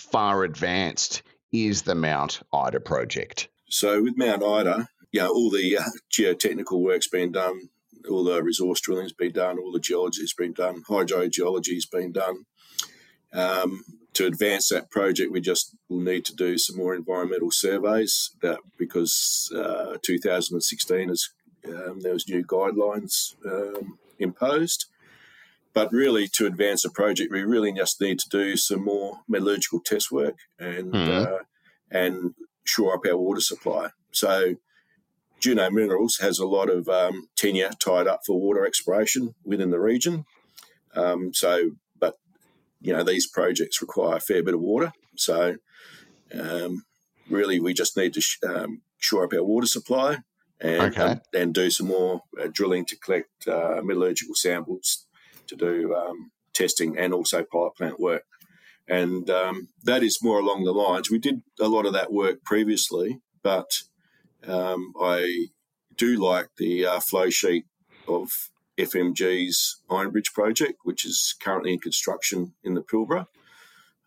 far 0.00 0.42
advanced 0.42 1.22
is 1.52 1.82
the 1.82 1.94
Mount 1.94 2.40
Ida 2.52 2.80
project? 2.80 3.48
So, 3.68 4.02
with 4.02 4.16
Mount 4.16 4.42
Ida, 4.42 4.88
you 5.12 5.20
know, 5.20 5.28
all 5.28 5.50
the 5.50 5.76
uh, 5.76 5.82
geotechnical 6.10 6.80
work's 6.80 7.08
been 7.08 7.32
done, 7.32 7.68
all 8.08 8.24
the 8.24 8.42
resource 8.42 8.80
drilling's 8.80 9.12
been 9.12 9.32
done, 9.32 9.58
all 9.58 9.70
the 9.70 9.80
geology's 9.80 10.32
been 10.32 10.54
done, 10.54 10.82
hydrogeology's 10.88 11.86
been 11.86 12.12
done. 12.12 12.46
Um, 13.32 13.84
to 14.14 14.26
advance 14.26 14.70
that 14.70 14.90
project, 14.90 15.30
we 15.30 15.42
just 15.42 15.76
will 15.90 16.00
need 16.00 16.24
to 16.24 16.34
do 16.34 16.56
some 16.56 16.78
more 16.78 16.94
environmental 16.94 17.50
surveys 17.50 18.30
that 18.40 18.58
because 18.78 19.52
uh, 19.54 19.98
2016 20.02 21.10
is 21.10 21.30
um, 21.66 22.00
there 22.00 22.14
was 22.14 22.28
new 22.28 22.42
guidelines 22.42 23.34
um, 23.46 23.98
imposed. 24.18 24.86
But 25.74 25.92
really, 25.92 26.28
to 26.28 26.46
advance 26.46 26.82
the 26.82 26.90
project, 26.90 27.30
we 27.30 27.42
really 27.42 27.72
just 27.72 28.00
need 28.00 28.18
to 28.20 28.28
do 28.28 28.56
some 28.56 28.84
more 28.84 29.20
metallurgical 29.28 29.80
test 29.80 30.10
work 30.10 30.34
and 30.58 30.92
mm-hmm. 30.92 31.34
uh, 31.34 31.38
and 31.90 32.34
shore 32.64 32.94
up 32.94 33.06
our 33.06 33.16
water 33.16 33.40
supply. 33.40 33.90
So, 34.10 34.54
Juno 35.40 35.70
Minerals 35.70 36.18
has 36.20 36.38
a 36.38 36.46
lot 36.46 36.68
of 36.68 36.88
um, 36.88 37.28
tenure 37.36 37.70
tied 37.78 38.06
up 38.06 38.20
for 38.26 38.40
water 38.40 38.66
exploration 38.66 39.34
within 39.44 39.70
the 39.70 39.78
region. 39.78 40.24
Um, 40.94 41.32
so 41.32 41.70
but 42.00 42.14
you 42.80 42.92
know, 42.92 43.02
these 43.02 43.26
projects 43.26 43.80
require 43.80 44.16
a 44.16 44.20
fair 44.20 44.42
bit 44.42 44.54
of 44.54 44.60
water. 44.60 44.92
So, 45.16 45.56
um, 46.32 46.84
really, 47.28 47.60
we 47.60 47.74
just 47.74 47.96
need 47.96 48.14
to 48.14 48.20
sh- 48.20 48.38
um, 48.46 48.82
shore 48.98 49.24
up 49.24 49.32
our 49.32 49.42
water 49.42 49.66
supply 49.66 50.18
and, 50.60 50.82
okay. 50.82 51.02
um, 51.02 51.20
and 51.34 51.54
do 51.54 51.70
some 51.70 51.88
more 51.88 52.22
uh, 52.40 52.48
drilling 52.52 52.84
to 52.86 52.96
collect 52.96 53.48
uh, 53.48 53.80
metallurgical 53.82 54.34
samples 54.34 55.06
to 55.48 55.56
do 55.56 55.94
um, 55.94 56.30
testing 56.54 56.98
and 56.98 57.12
also 57.12 57.44
pilot 57.44 57.76
plant 57.76 58.00
work. 58.00 58.24
And 58.88 59.28
um, 59.28 59.68
that 59.84 60.02
is 60.02 60.22
more 60.22 60.40
along 60.40 60.64
the 60.64 60.72
lines. 60.72 61.10
We 61.10 61.18
did 61.18 61.42
a 61.60 61.68
lot 61.68 61.84
of 61.84 61.92
that 61.92 62.12
work 62.12 62.42
previously, 62.42 63.20
but 63.42 63.82
um, 64.46 64.94
I 65.00 65.48
do 65.94 66.16
like 66.16 66.48
the 66.56 66.86
uh, 66.86 67.00
flow 67.00 67.28
sheet 67.28 67.66
of 68.06 68.50
FMG's 68.78 69.82
Iron 69.90 70.10
Bridge 70.10 70.32
project, 70.32 70.78
which 70.84 71.04
is 71.04 71.34
currently 71.42 71.74
in 71.74 71.80
construction 71.80 72.54
in 72.64 72.74
the 72.74 72.82
Pilbara. 72.82 73.26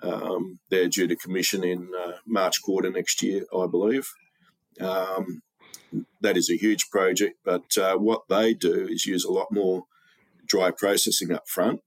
Um, 0.02 0.60
they're 0.70 0.88
due 0.88 1.08
to 1.08 1.16
commission 1.16 1.64
in 1.64 1.92
uh, 2.00 2.14
March 2.26 2.62
quarter 2.64 2.90
next 2.90 3.22
year, 3.22 3.46
I 3.56 3.68
believe. 3.68 4.10
Um, 4.80 5.44
that 6.22 6.38
is 6.38 6.50
a 6.50 6.58
huge 6.58 6.90
project, 6.90 7.38
but 7.44 7.78
uh, 7.78 7.98
what 7.98 8.24
they 8.30 8.54
do 8.54 8.88
is 8.90 9.06
use 9.06 9.26
a 9.26 9.32
lot 9.32 9.52
more 9.52 9.84
dry 10.52 10.70
processing 10.70 11.32
up 11.32 11.48
front 11.48 11.80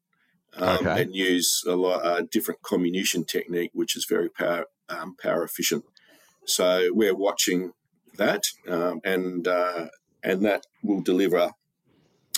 um, 0.56 0.78
okay. 0.78 1.02
and 1.02 1.14
use 1.14 1.62
a 1.66 1.76
lot 1.76 2.04
uh, 2.04 2.22
different 2.30 2.62
comminution 2.62 3.24
technique, 3.24 3.70
which 3.74 3.94
is 3.94 4.06
very 4.08 4.30
power 4.30 4.64
um, 4.88 5.14
power 5.22 5.44
efficient. 5.44 5.84
So 6.46 6.90
we're 6.92 7.16
watching 7.16 7.72
that, 8.16 8.42
um, 8.68 9.00
and 9.04 9.46
uh, 9.46 9.86
and 10.22 10.44
that 10.44 10.64
will 10.82 11.02
deliver 11.02 11.50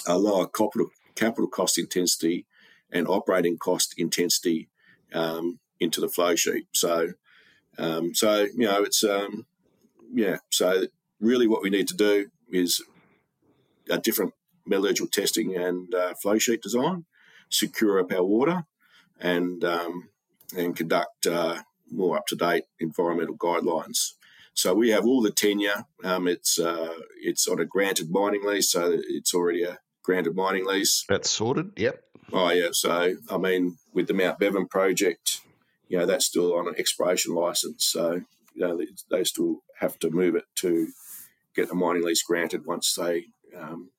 a 0.07 0.19
lower 0.19 0.49
capital 0.49 0.89
capital 1.15 1.49
cost 1.49 1.79
intensity 1.79 2.47
and 2.91 3.07
operating 3.07 3.57
cost 3.59 3.95
intensity 3.97 4.69
um, 5.13 5.59
into 5.81 6.01
the 6.01 6.09
flow 6.09 6.35
sheet. 6.35 6.67
So, 6.73 7.13
um, 7.79 8.15
so 8.15 8.43
you 8.57 8.67
know, 8.67 8.83
it's 8.83 9.05
um, 9.05 9.47
yeah. 10.13 10.39
So 10.51 10.87
really, 11.21 11.47
what 11.47 11.63
we 11.63 11.71
need 11.71 11.89
to 11.89 11.97
do 11.97 12.27
is 12.51 12.83
a 13.89 13.99
different 13.99 14.33
metallurgical 14.67 15.09
testing 15.09 15.57
and 15.57 15.95
uh, 15.95 16.15
flow 16.15 16.39
sheet 16.39 16.63
design, 16.63 17.05
secure 17.49 17.99
up 17.99 18.13
our 18.13 18.25
water, 18.25 18.65
and 19.21 19.65
um, 19.65 20.09
and 20.57 20.77
conduct 20.77 21.27
uh, 21.27 21.63
more 21.91 22.17
up 22.17 22.27
to 22.27 22.37
date 22.37 22.65
environmental 22.81 23.37
guidelines. 23.37 24.13
So 24.55 24.75
we 24.75 24.91
have 24.91 25.05
all 25.05 25.21
the 25.21 25.31
tenure. 25.31 25.85
Um, 26.03 26.27
it's 26.27 26.59
uh, 26.59 26.95
it's 27.21 27.47
on 27.47 27.61
a 27.61 27.65
granted 27.65 28.11
mining 28.11 28.45
lease, 28.45 28.71
so 28.71 28.99
it's 29.09 29.35
already 29.35 29.65
a 29.65 29.79
granted 30.03 30.35
mining 30.35 30.67
lease. 30.67 31.05
That's 31.09 31.31
sorted. 31.31 31.73
Yep. 31.77 32.03
Oh 32.33 32.51
yeah. 32.51 32.69
So 32.73 33.17
I 33.31 33.37
mean, 33.39 33.79
with 33.93 34.07
the 34.07 34.15
Mount 34.15 34.39
Bevan 34.39 34.67
project, 34.67 35.43
you 35.89 35.99
know 35.99 36.07
that's 36.07 36.27
still 36.27 36.55
on 36.55 36.69
an 36.69 36.75
exploration 36.79 37.35
license. 37.35 37.85
So 37.85 38.23
you 38.55 38.67
know 38.67 38.77
they, 38.77 38.87
they 39.11 39.25
still 39.25 39.63
have 39.81 39.99
to 39.99 40.11
move 40.11 40.35
it 40.35 40.45
to 40.57 40.89
get 41.55 41.69
the 41.69 41.75
mining 41.75 42.05
lease 42.05 42.23
granted 42.23 42.67
once 42.67 42.95
they, 42.95 43.27
um, 43.57 43.91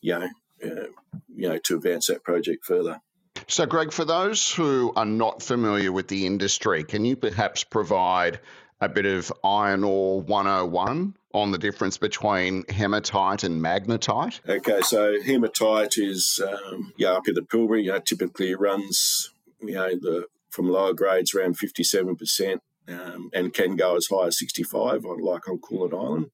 you 0.00 0.18
know, 0.18 0.28
uh, 0.64 0.86
you 1.34 1.48
know, 1.48 1.58
to 1.58 1.76
advance 1.76 2.06
that 2.06 2.22
project 2.22 2.64
further. 2.64 3.00
So, 3.46 3.66
Greg, 3.66 3.92
for 3.92 4.04
those 4.04 4.52
who 4.52 4.92
are 4.94 5.06
not 5.06 5.42
familiar 5.42 5.90
with 5.90 6.08
the 6.08 6.26
industry, 6.26 6.84
can 6.84 7.04
you 7.04 7.16
perhaps 7.16 7.64
provide 7.64 8.40
a 8.80 8.88
bit 8.88 9.06
of 9.06 9.32
iron 9.42 9.84
ore 9.84 10.20
101 10.20 11.14
on 11.32 11.50
the 11.50 11.58
difference 11.58 11.98
between 11.98 12.64
hematite 12.68 13.44
and 13.44 13.62
magnetite? 13.62 14.40
Okay, 14.48 14.80
so 14.82 15.20
hematite 15.22 15.96
is 15.96 16.40
um, 16.46 16.92
yeah 16.96 17.12
up 17.12 17.28
in 17.28 17.34
the 17.34 17.42
Pilbara. 17.42 17.82
You 17.82 17.92
know, 17.92 17.98
typically 18.00 18.54
runs 18.54 19.32
you 19.60 19.74
know 19.74 19.90
the 19.90 20.26
from 20.50 20.68
lower 20.68 20.92
grades 20.92 21.34
around 21.34 21.58
57 21.58 22.16
percent. 22.16 22.62
Um, 22.86 23.28
and 23.34 23.52
can 23.52 23.76
go 23.76 23.96
as 23.96 24.06
high 24.06 24.28
as 24.28 24.38
65 24.38 25.04
on 25.04 25.20
like 25.20 25.46
on 25.46 25.58
Koolan 25.58 25.92
Island, 25.92 26.30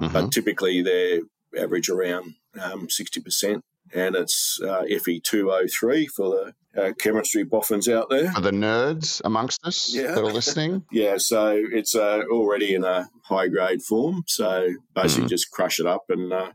mm-hmm. 0.00 0.12
but 0.12 0.30
typically 0.30 0.80
they 0.80 1.22
average 1.56 1.88
around 1.88 2.34
um, 2.60 2.88
60% 2.88 3.60
and 3.94 4.14
it's 4.16 4.60
uh, 4.62 4.82
Fe2O3 4.82 6.08
for 6.08 6.52
the 6.74 6.80
uh, 6.80 6.92
chemistry 6.98 7.42
boffins 7.42 7.88
out 7.88 8.10
there. 8.10 8.30
For 8.32 8.40
the 8.40 8.50
nerds 8.50 9.20
amongst 9.24 9.66
us 9.66 9.94
yeah. 9.94 10.14
that 10.14 10.18
are 10.18 10.32
listening. 10.32 10.84
yeah, 10.92 11.16
so 11.16 11.56
it's 11.72 11.94
uh, 11.94 12.22
already 12.30 12.74
in 12.74 12.84
a 12.84 13.08
high 13.24 13.48
grade 13.48 13.82
form. 13.82 14.24
So 14.26 14.74
basically 14.94 15.26
mm. 15.26 15.30
just 15.30 15.50
crush 15.50 15.80
it 15.80 15.86
up 15.86 16.04
and 16.10 16.32
uh, 16.32 16.52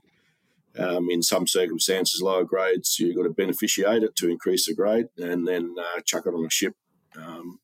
um, 0.77 1.09
in 1.09 1.21
some 1.21 1.47
circumstances, 1.47 2.21
lower 2.21 2.43
grades, 2.43 2.97
you've 3.00 3.15
got 3.15 3.23
to 3.23 3.29
beneficiate 3.29 4.03
it 4.03 4.15
to 4.17 4.29
increase 4.29 4.65
the 4.65 4.73
grade 4.73 5.07
and 5.17 5.47
then 5.47 5.75
uh, 5.79 6.01
chuck 6.05 6.25
it 6.25 6.33
on 6.33 6.45
a 6.45 6.50
ship. 6.50 6.73
Um, 7.15 7.59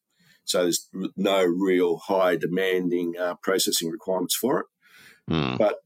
so 0.46 0.64
there's 0.64 0.90
no 1.16 1.44
real 1.44 1.98
high 1.98 2.36
demanding 2.36 3.16
uh, 3.20 3.36
processing 3.42 3.90
requirements 3.90 4.36
for 4.36 4.60
it. 4.62 4.66
Mm. 5.30 5.58
But 5.58 5.78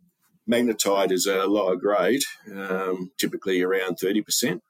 magnetite 0.49 1.11
is 1.11 1.25
a 1.25 1.45
lower 1.45 1.75
grade, 1.75 2.23
um, 2.53 3.11
typically 3.17 3.61
around 3.61 3.97
30%. 3.97 4.61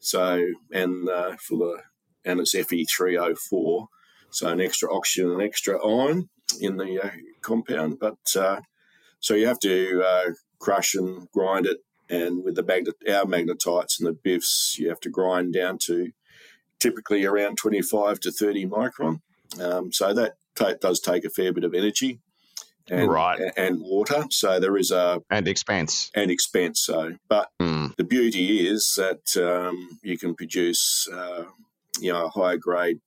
So, 0.00 0.46
and 0.72 1.08
uh, 1.08 1.36
for 1.36 1.58
the, 1.58 1.82
and 2.24 2.40
it's 2.40 2.54
Fe3O4, 2.54 3.86
so 4.30 4.48
an 4.48 4.60
extra 4.60 4.92
oxygen 4.94 5.30
and 5.30 5.42
extra 5.42 5.84
iron 5.84 6.28
in 6.60 6.76
the 6.76 7.00
uh, 7.02 7.10
compound. 7.40 7.98
But 7.98 8.18
uh, 8.36 8.60
so 9.20 9.34
you 9.34 9.46
have 9.46 9.60
to 9.60 10.02
uh, 10.04 10.30
crush 10.58 10.94
and 10.94 11.30
grind 11.32 11.66
it. 11.66 11.78
And 12.10 12.44
with 12.44 12.56
the 12.56 12.62
magnet, 12.62 12.96
our 13.08 13.24
magnetites 13.24 13.98
and 13.98 14.06
the 14.06 14.12
BIFs, 14.12 14.78
you 14.78 14.88
have 14.88 15.00
to 15.00 15.08
grind 15.08 15.54
down 15.54 15.78
to 15.86 16.10
typically 16.78 17.24
around 17.24 17.56
25 17.56 18.20
to 18.20 18.30
30 18.30 18.66
micron. 18.66 19.20
Um, 19.58 19.90
so 19.90 20.12
that 20.12 20.34
t- 20.54 20.74
does 20.80 21.00
take 21.00 21.24
a 21.24 21.30
fair 21.30 21.52
bit 21.52 21.64
of 21.64 21.74
energy 21.74 22.20
and, 22.90 23.10
right. 23.10 23.40
and 23.56 23.80
water. 23.80 24.26
So 24.30 24.60
there 24.60 24.76
is 24.76 24.90
a 24.90 25.22
and 25.30 25.48
expense 25.48 26.10
and 26.14 26.30
expense. 26.30 26.82
So, 26.84 27.14
but 27.28 27.48
mm. 27.60 27.94
the 27.96 28.04
beauty 28.04 28.66
is 28.66 28.94
that 28.96 29.36
um, 29.42 29.98
you 30.02 30.18
can 30.18 30.34
produce 30.34 31.08
uh, 31.12 31.44
you 32.00 32.12
know 32.12 32.26
a 32.26 32.30
higher 32.30 32.56
grade 32.56 33.00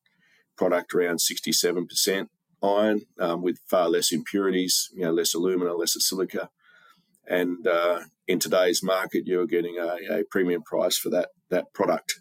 product 0.58 0.94
around 0.94 1.22
sixty 1.22 1.52
seven 1.52 1.86
percent 1.88 2.30
iron 2.64 3.02
um, 3.20 3.42
with 3.42 3.60
far 3.70 3.90
less 3.90 4.12
impurities. 4.12 4.90
You 4.94 5.06
know, 5.06 5.12
less 5.12 5.34
alumina, 5.34 5.74
less 5.74 5.96
silica, 6.00 6.50
and 7.28 7.68
uh, 7.68 8.02
in 8.28 8.40
today's 8.40 8.82
market, 8.84 9.24
you're 9.26 9.48
getting 9.48 9.78
a, 9.78 10.20
a, 10.20 10.24
premium 10.30 10.64
price 10.64 10.98
for 10.98 11.10
that 11.10 11.30
that 11.50 11.74
product. 11.74 12.20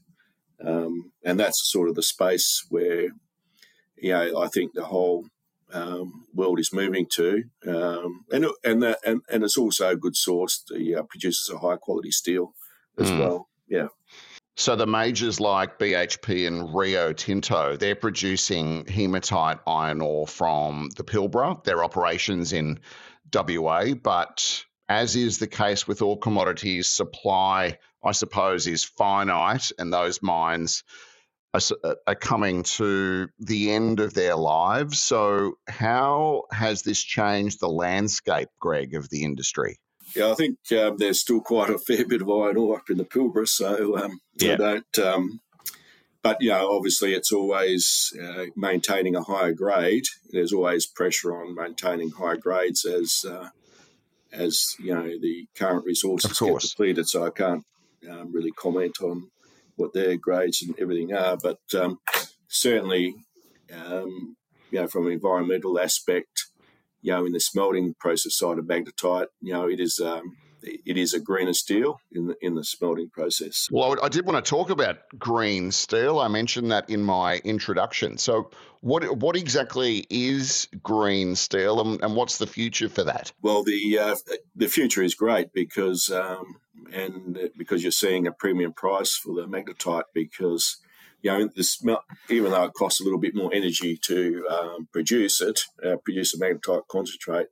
Um, 0.64 1.12
and 1.24 1.38
that's 1.38 1.70
sort 1.70 1.88
of 1.88 1.96
the 1.96 2.02
space 2.02 2.64
where, 2.70 3.08
you 3.96 4.12
know, 4.12 4.40
I 4.40 4.48
think 4.48 4.72
the 4.72 4.86
whole 4.86 5.26
um, 5.72 6.26
world 6.34 6.60
is 6.60 6.72
moving 6.72 7.06
to, 7.12 7.44
um, 7.66 8.24
and 8.30 8.46
and 8.64 8.82
that 8.82 8.98
and, 9.04 9.22
and 9.30 9.44
it's 9.44 9.58
also 9.58 9.90
a 9.90 9.96
good 9.96 10.16
source. 10.16 10.64
The 10.68 10.96
uh, 10.96 11.02
produces 11.02 11.50
a 11.50 11.58
high 11.58 11.76
quality 11.76 12.10
steel 12.10 12.54
as 12.98 13.10
mm. 13.10 13.18
well. 13.18 13.48
Yeah. 13.68 13.88
So 14.58 14.74
the 14.74 14.86
majors 14.86 15.38
like 15.38 15.78
BHP 15.78 16.46
and 16.46 16.74
Rio 16.74 17.12
Tinto, 17.12 17.76
they're 17.76 17.94
producing 17.94 18.86
hematite 18.86 19.58
iron 19.66 20.00
ore 20.00 20.26
from 20.26 20.88
the 20.96 21.04
Pilbara. 21.04 21.62
Their 21.64 21.84
operations 21.84 22.54
in 22.54 22.80
WA, 23.34 23.92
but 23.94 24.64
as 24.88 25.14
is 25.14 25.38
the 25.38 25.46
case 25.46 25.86
with 25.86 26.00
all 26.00 26.16
commodities, 26.16 26.88
supply, 26.88 27.78
I 28.02 28.12
suppose, 28.12 28.66
is 28.66 28.84
finite, 28.84 29.72
and 29.78 29.92
those 29.92 30.22
mines 30.22 30.84
are, 31.56 31.96
are 32.06 32.14
coming 32.14 32.62
to 32.62 33.28
the 33.38 33.72
end 33.72 34.00
of 34.00 34.14
their 34.14 34.36
lives. 34.36 34.98
So, 34.98 35.58
how 35.68 36.44
has 36.52 36.82
this 36.82 37.02
changed 37.02 37.60
the 37.60 37.68
landscape, 37.68 38.48
Greg, 38.60 38.94
of 38.94 39.08
the 39.10 39.24
industry? 39.24 39.78
Yeah, 40.14 40.30
I 40.30 40.34
think 40.34 40.58
um, 40.72 40.96
there's 40.98 41.20
still 41.20 41.40
quite 41.40 41.70
a 41.70 41.78
fair 41.78 42.06
bit 42.06 42.22
of 42.22 42.30
iron 42.30 42.56
ore 42.56 42.76
up 42.76 42.90
in 42.90 42.96
the 42.96 43.04
Pilbara, 43.04 43.48
so 43.48 43.98
um, 43.98 44.20
yeah. 44.36 44.54
I 44.54 44.56
don't. 44.56 44.98
Um, 44.98 45.40
but 46.22 46.38
you 46.40 46.50
know, 46.50 46.72
obviously, 46.72 47.14
it's 47.14 47.32
always 47.32 48.12
uh, 48.20 48.46
maintaining 48.56 49.14
a 49.14 49.22
higher 49.22 49.52
grade. 49.52 50.06
There's 50.30 50.52
always 50.52 50.86
pressure 50.86 51.36
on 51.36 51.54
maintaining 51.54 52.10
high 52.10 52.36
grades 52.36 52.84
as 52.84 53.24
uh, 53.28 53.50
as 54.32 54.74
you 54.80 54.94
know 54.94 55.06
the 55.20 55.46
current 55.54 55.84
resources 55.84 56.38
get 56.38 56.60
depleted. 56.60 57.08
So 57.08 57.24
I 57.24 57.30
can't 57.30 57.64
um, 58.10 58.32
really 58.32 58.50
comment 58.52 59.00
on 59.00 59.30
what 59.76 59.92
their 59.92 60.16
grades 60.16 60.62
and 60.62 60.74
everything 60.78 61.14
are. 61.14 61.36
But 61.36 61.60
um, 61.78 62.00
certainly, 62.48 63.14
um, 63.72 64.36
you 64.70 64.80
know, 64.80 64.86
from 64.86 65.06
an 65.06 65.12
environmental 65.12 65.78
aspect, 65.78 66.46
you 67.02 67.12
know, 67.12 67.24
in 67.24 67.32
the 67.32 67.40
smelting 67.40 67.94
process 68.00 68.36
side 68.36 68.58
of 68.58 68.64
magnetite, 68.64 69.28
you 69.40 69.52
know, 69.52 69.68
it 69.68 69.80
is 69.80 70.00
um, 70.00 70.36
it 70.66 70.96
is 70.96 71.14
a 71.14 71.20
greener 71.20 71.52
steel 71.52 72.00
in 72.12 72.28
the, 72.28 72.36
in 72.40 72.54
the 72.54 72.64
smelting 72.64 73.10
process. 73.10 73.68
Well, 73.70 73.96
I 74.02 74.08
did 74.08 74.26
want 74.26 74.44
to 74.44 74.48
talk 74.48 74.70
about 74.70 74.98
green 75.18 75.70
steel. 75.70 76.18
I 76.18 76.28
mentioned 76.28 76.70
that 76.70 76.90
in 76.90 77.02
my 77.02 77.36
introduction. 77.38 78.18
So, 78.18 78.50
what 78.80 79.16
what 79.16 79.36
exactly 79.36 80.06
is 80.10 80.68
green 80.82 81.34
steel, 81.34 81.80
and, 81.80 82.02
and 82.02 82.14
what's 82.14 82.38
the 82.38 82.46
future 82.46 82.88
for 82.88 83.04
that? 83.04 83.32
Well, 83.42 83.64
the 83.64 83.98
uh, 83.98 84.16
the 84.54 84.68
future 84.68 85.02
is 85.02 85.14
great 85.14 85.52
because 85.52 86.10
um, 86.10 86.56
and 86.92 87.38
because 87.56 87.82
you're 87.82 87.92
seeing 87.92 88.26
a 88.26 88.32
premium 88.32 88.72
price 88.72 89.16
for 89.16 89.34
the 89.34 89.46
magnetite 89.46 90.04
because 90.14 90.78
you 91.22 91.30
know 91.30 91.48
the 91.54 91.98
even 92.28 92.52
though 92.52 92.64
it 92.64 92.74
costs 92.74 93.00
a 93.00 93.04
little 93.04 93.18
bit 93.18 93.34
more 93.34 93.52
energy 93.52 93.98
to 94.04 94.46
um, 94.50 94.88
produce 94.92 95.40
it, 95.40 95.60
uh, 95.84 95.96
produce 95.96 96.34
a 96.34 96.38
magnetite 96.38 96.86
concentrate. 96.88 97.48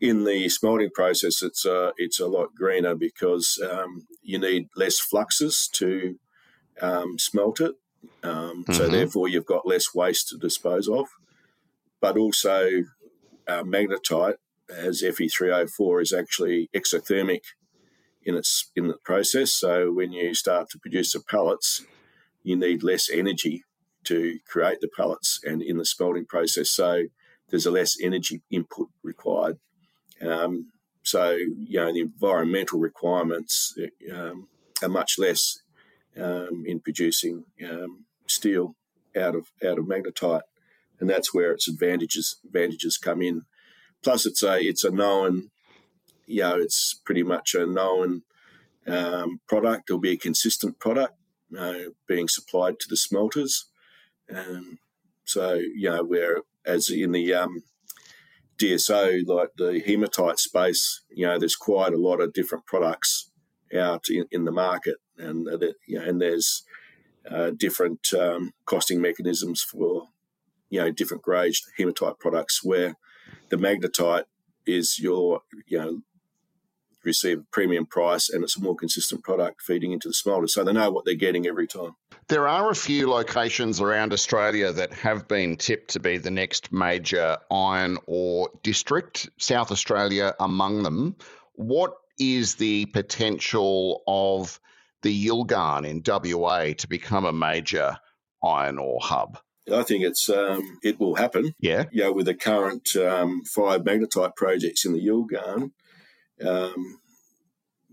In 0.00 0.24
the 0.24 0.48
smelting 0.48 0.90
process, 0.94 1.42
it's 1.42 1.64
a, 1.64 1.92
it's 1.96 2.20
a 2.20 2.26
lot 2.26 2.54
greener 2.54 2.94
because 2.94 3.58
um, 3.70 4.06
you 4.22 4.38
need 4.38 4.68
less 4.76 4.98
fluxes 4.98 5.68
to 5.68 6.18
um, 6.82 7.18
smelt 7.18 7.60
it. 7.60 7.74
Um, 8.22 8.64
mm-hmm. 8.64 8.72
So 8.72 8.88
therefore, 8.88 9.28
you've 9.28 9.46
got 9.46 9.66
less 9.66 9.94
waste 9.94 10.28
to 10.28 10.38
dispose 10.38 10.88
of. 10.88 11.06
But 12.00 12.18
also, 12.18 12.84
uh, 13.48 13.62
magnetite, 13.62 14.36
as 14.68 15.02
Fe3O4, 15.02 16.02
is 16.02 16.12
actually 16.12 16.68
exothermic 16.74 17.42
in 18.22 18.34
its 18.34 18.70
in 18.76 18.88
the 18.88 18.98
process. 19.02 19.52
So 19.52 19.92
when 19.92 20.12
you 20.12 20.34
start 20.34 20.68
to 20.70 20.78
produce 20.78 21.12
the 21.12 21.20
pellets, 21.20 21.84
you 22.42 22.56
need 22.56 22.82
less 22.82 23.08
energy 23.08 23.64
to 24.04 24.38
create 24.46 24.80
the 24.80 24.88
pellets, 24.88 25.40
and 25.44 25.62
in 25.62 25.78
the 25.78 25.84
smelting 25.84 26.26
process, 26.26 26.70
so 26.70 27.04
there's 27.48 27.66
a 27.66 27.70
less 27.70 27.96
energy 28.00 28.42
input 28.50 28.88
required. 29.02 29.58
Um, 30.20 30.72
so 31.02 31.32
you 31.32 31.78
know 31.78 31.92
the 31.92 32.00
environmental 32.00 32.80
requirements 32.80 33.76
um, 34.12 34.48
are 34.82 34.88
much 34.88 35.18
less 35.18 35.60
um, 36.16 36.64
in 36.66 36.80
producing 36.80 37.44
um, 37.64 38.06
steel 38.26 38.74
out 39.16 39.34
of 39.34 39.46
out 39.64 39.78
of 39.78 39.84
magnetite, 39.84 40.42
and 41.00 41.08
that's 41.08 41.32
where 41.32 41.52
its 41.52 41.68
advantages 41.68 42.36
advantages 42.44 42.96
come 42.98 43.22
in. 43.22 43.42
Plus, 44.02 44.26
it's 44.26 44.42
a 44.42 44.58
it's 44.60 44.84
a 44.84 44.90
known, 44.90 45.50
you 46.26 46.42
know, 46.42 46.56
it's 46.56 46.94
pretty 47.04 47.22
much 47.22 47.54
a 47.54 47.66
known 47.66 48.22
um, 48.86 49.40
product. 49.46 49.88
It'll 49.88 50.00
be 50.00 50.12
a 50.12 50.16
consistent 50.16 50.78
product 50.78 51.14
uh, 51.56 51.90
being 52.06 52.28
supplied 52.28 52.80
to 52.80 52.88
the 52.88 52.96
smelters. 52.96 53.66
Um, 54.34 54.78
so 55.24 55.54
you 55.54 55.90
know, 55.90 56.02
where 56.02 56.42
as 56.64 56.90
in 56.90 57.12
the 57.12 57.32
DSO, 58.58 59.26
like 59.26 59.50
the 59.56 59.80
hematite 59.80 60.38
space, 60.38 61.02
you 61.10 61.26
know, 61.26 61.38
there's 61.38 61.56
quite 61.56 61.92
a 61.92 61.98
lot 61.98 62.20
of 62.20 62.32
different 62.32 62.66
products 62.66 63.30
out 63.76 64.08
in, 64.08 64.26
in 64.30 64.44
the 64.44 64.52
market, 64.52 64.96
and 65.18 65.46
you 65.86 65.98
know, 65.98 66.04
and 66.04 66.20
there's 66.20 66.62
uh, 67.30 67.50
different 67.50 68.12
um, 68.14 68.52
costing 68.64 69.00
mechanisms 69.00 69.62
for 69.62 70.08
you 70.70 70.80
know 70.80 70.90
different 70.90 71.22
grades 71.22 71.62
hematite 71.76 72.18
products 72.18 72.64
where 72.64 72.94
the 73.50 73.56
magnetite 73.56 74.24
is 74.66 74.98
your 74.98 75.40
you 75.66 75.78
know 75.78 76.00
receive 77.04 77.38
a 77.38 77.46
premium 77.52 77.86
price 77.86 78.28
and 78.28 78.42
it's 78.42 78.56
a 78.56 78.60
more 78.60 78.74
consistent 78.74 79.22
product 79.22 79.62
feeding 79.62 79.92
into 79.92 80.08
the 80.08 80.14
smelter. 80.14 80.48
So 80.48 80.64
they 80.64 80.72
know 80.72 80.90
what 80.90 81.04
they're 81.04 81.14
getting 81.14 81.46
every 81.46 81.66
time 81.66 81.94
there 82.28 82.48
are 82.48 82.70
a 82.70 82.74
few 82.74 83.08
locations 83.08 83.80
around 83.80 84.12
Australia 84.12 84.72
that 84.72 84.92
have 84.92 85.28
been 85.28 85.56
tipped 85.56 85.90
to 85.90 86.00
be 86.00 86.18
the 86.18 86.30
next 86.30 86.72
major 86.72 87.38
iron 87.50 87.98
ore 88.06 88.50
district 88.62 89.28
South 89.38 89.70
Australia 89.70 90.34
among 90.40 90.82
them 90.82 91.16
what 91.56 91.96
is 92.18 92.54
the 92.54 92.86
potential 92.86 94.02
of 94.06 94.60
the 95.02 95.26
Yilgarn 95.26 95.86
in 95.86 96.02
WA 96.06 96.72
to 96.78 96.88
become 96.88 97.24
a 97.24 97.32
major 97.32 97.98
iron 98.44 98.78
ore 98.78 99.00
hub? 99.02 99.38
I 99.72 99.82
think 99.82 100.04
it's 100.04 100.28
um, 100.28 100.78
it 100.84 101.00
will 101.00 101.16
happen. 101.16 101.52
Yeah, 101.58 101.84
yeah. 101.90 102.08
With 102.08 102.26
the 102.26 102.34
current 102.34 102.94
um, 102.94 103.42
five 103.44 103.82
magnetite 103.82 104.36
projects 104.36 104.84
in 104.84 104.92
the 104.92 105.04
Yilgarn, 105.04 105.72
um, 106.46 107.00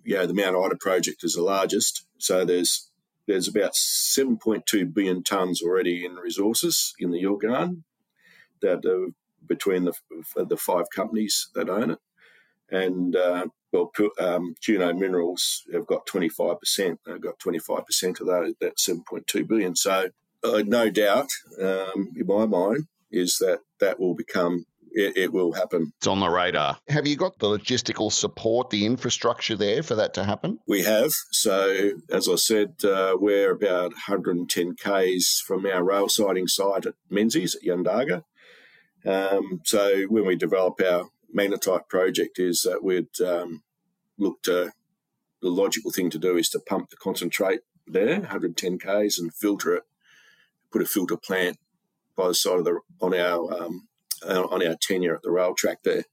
yeah, 0.05 0.27
the 0.27 0.35
Mount 0.35 0.55
Ida 0.55 0.75
project 0.75 1.23
is 1.23 1.33
the 1.33 1.41
largest. 1.41 2.05
So 2.19 2.45
there's 2.45 2.91
there's 3.27 3.47
about 3.47 3.73
7.2 3.73 4.93
billion 4.93 5.23
tons 5.23 5.61
already 5.61 6.05
in 6.05 6.15
resources 6.15 6.93
in 6.99 7.11
the 7.11 7.23
Yilgarn 7.23 7.83
that 8.61 9.11
between 9.45 9.85
the 9.85 9.93
the 10.35 10.57
five 10.57 10.85
companies 10.95 11.49
that 11.53 11.69
own 11.69 11.91
it, 11.91 11.99
and 12.69 13.15
uh, 13.15 13.45
well, 13.73 13.91
um, 14.19 14.55
Juno 14.61 14.93
Minerals 14.93 15.63
have 15.73 15.87
got 15.87 16.05
25%. 16.05 16.97
They've 17.05 17.19
got 17.19 17.39
25% 17.39 18.21
of 18.21 18.27
that, 18.27 18.55
that 18.61 18.77
7.2 18.77 19.47
billion. 19.47 19.75
So, 19.75 20.09
uh, 20.43 20.63
no 20.65 20.89
doubt, 20.91 21.29
um, 21.59 22.11
in 22.15 22.27
my 22.27 22.45
mind, 22.45 22.87
is 23.11 23.37
that 23.39 23.59
that 23.79 23.99
will 23.99 24.13
become 24.13 24.65
it, 24.93 25.17
it, 25.17 25.33
will 25.33 25.53
happen. 25.53 25.91
It's 25.97 26.07
on 26.07 26.19
the 26.19 26.29
radar. 26.29 26.77
Have 26.87 27.07
you 27.07 27.15
got 27.15 27.39
the 27.39 27.47
logistical 27.47 28.11
support, 28.11 28.69
the 28.69 28.85
infrastructure 28.85 29.55
there 29.55 29.83
for 29.83 29.95
that 29.95 30.13
to 30.15 30.23
happen? 30.23 30.59
We 30.67 30.83
have. 30.83 31.11
So, 31.31 31.91
as 32.09 32.29
I 32.29 32.35
said, 32.35 32.75
uh, 32.83 33.17
we're 33.19 33.51
about 33.51 33.91
110 33.93 34.75
k's 34.75 35.43
from 35.45 35.65
our 35.65 35.83
rail 35.83 36.09
siding 36.09 36.47
site 36.47 36.85
at 36.85 36.93
Menzies 37.09 37.55
at 37.55 37.63
Yundaga. 37.63 38.23
Um, 39.05 39.61
so, 39.63 40.03
when 40.03 40.25
we 40.25 40.35
develop 40.35 40.79
our 40.81 41.09
magnetite 41.35 41.89
project 41.89 42.39
is 42.39 42.61
that 42.61 42.83
we'd 42.83 43.19
um, 43.21 43.63
look 44.17 44.41
to 44.43 44.71
the 45.41 45.49
logical 45.49 45.91
thing 45.91 46.09
to 46.09 46.19
do 46.19 46.37
is 46.37 46.49
to 46.49 46.59
pump 46.59 46.89
the 46.89 46.95
concentrate 46.95 47.61
there, 47.85 48.19
110 48.19 48.79
k's, 48.79 49.19
and 49.19 49.33
filter 49.33 49.75
it. 49.75 49.83
Put 50.71 50.81
a 50.81 50.85
filter 50.85 51.17
plant 51.17 51.57
by 52.15 52.27
the 52.29 52.35
side 52.35 52.59
of 52.59 52.65
the 52.65 52.79
on 53.01 53.13
our 53.13 53.63
um, 53.63 53.87
on 54.27 54.65
our 54.65 54.75
tenure 54.79 55.15
at 55.15 55.21
the 55.21 55.31
rail 55.31 55.53
track 55.53 55.79
there, 55.83 56.05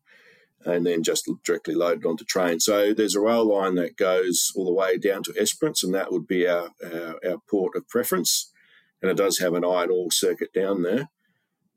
and 0.64 0.86
then 0.86 1.02
just 1.02 1.30
directly 1.44 1.74
loaded 1.74 2.06
onto 2.06 2.24
train. 2.24 2.60
So 2.60 2.92
there's 2.92 3.14
a 3.14 3.20
rail 3.20 3.44
line 3.44 3.74
that 3.76 3.96
goes 3.96 4.52
all 4.54 4.64
the 4.64 4.72
way 4.72 4.98
down 4.98 5.22
to 5.24 5.34
Esperance, 5.38 5.82
and 5.82 5.94
that 5.94 6.12
would 6.12 6.26
be 6.26 6.46
our, 6.46 6.70
our, 6.84 7.16
our 7.26 7.38
port 7.48 7.76
of 7.76 7.88
preference. 7.88 8.52
And 9.02 9.10
it 9.10 9.16
does 9.16 9.38
have 9.38 9.54
an 9.54 9.64
iron 9.64 9.90
ore 9.90 10.12
circuit 10.12 10.52
down 10.52 10.82
there, 10.82 11.08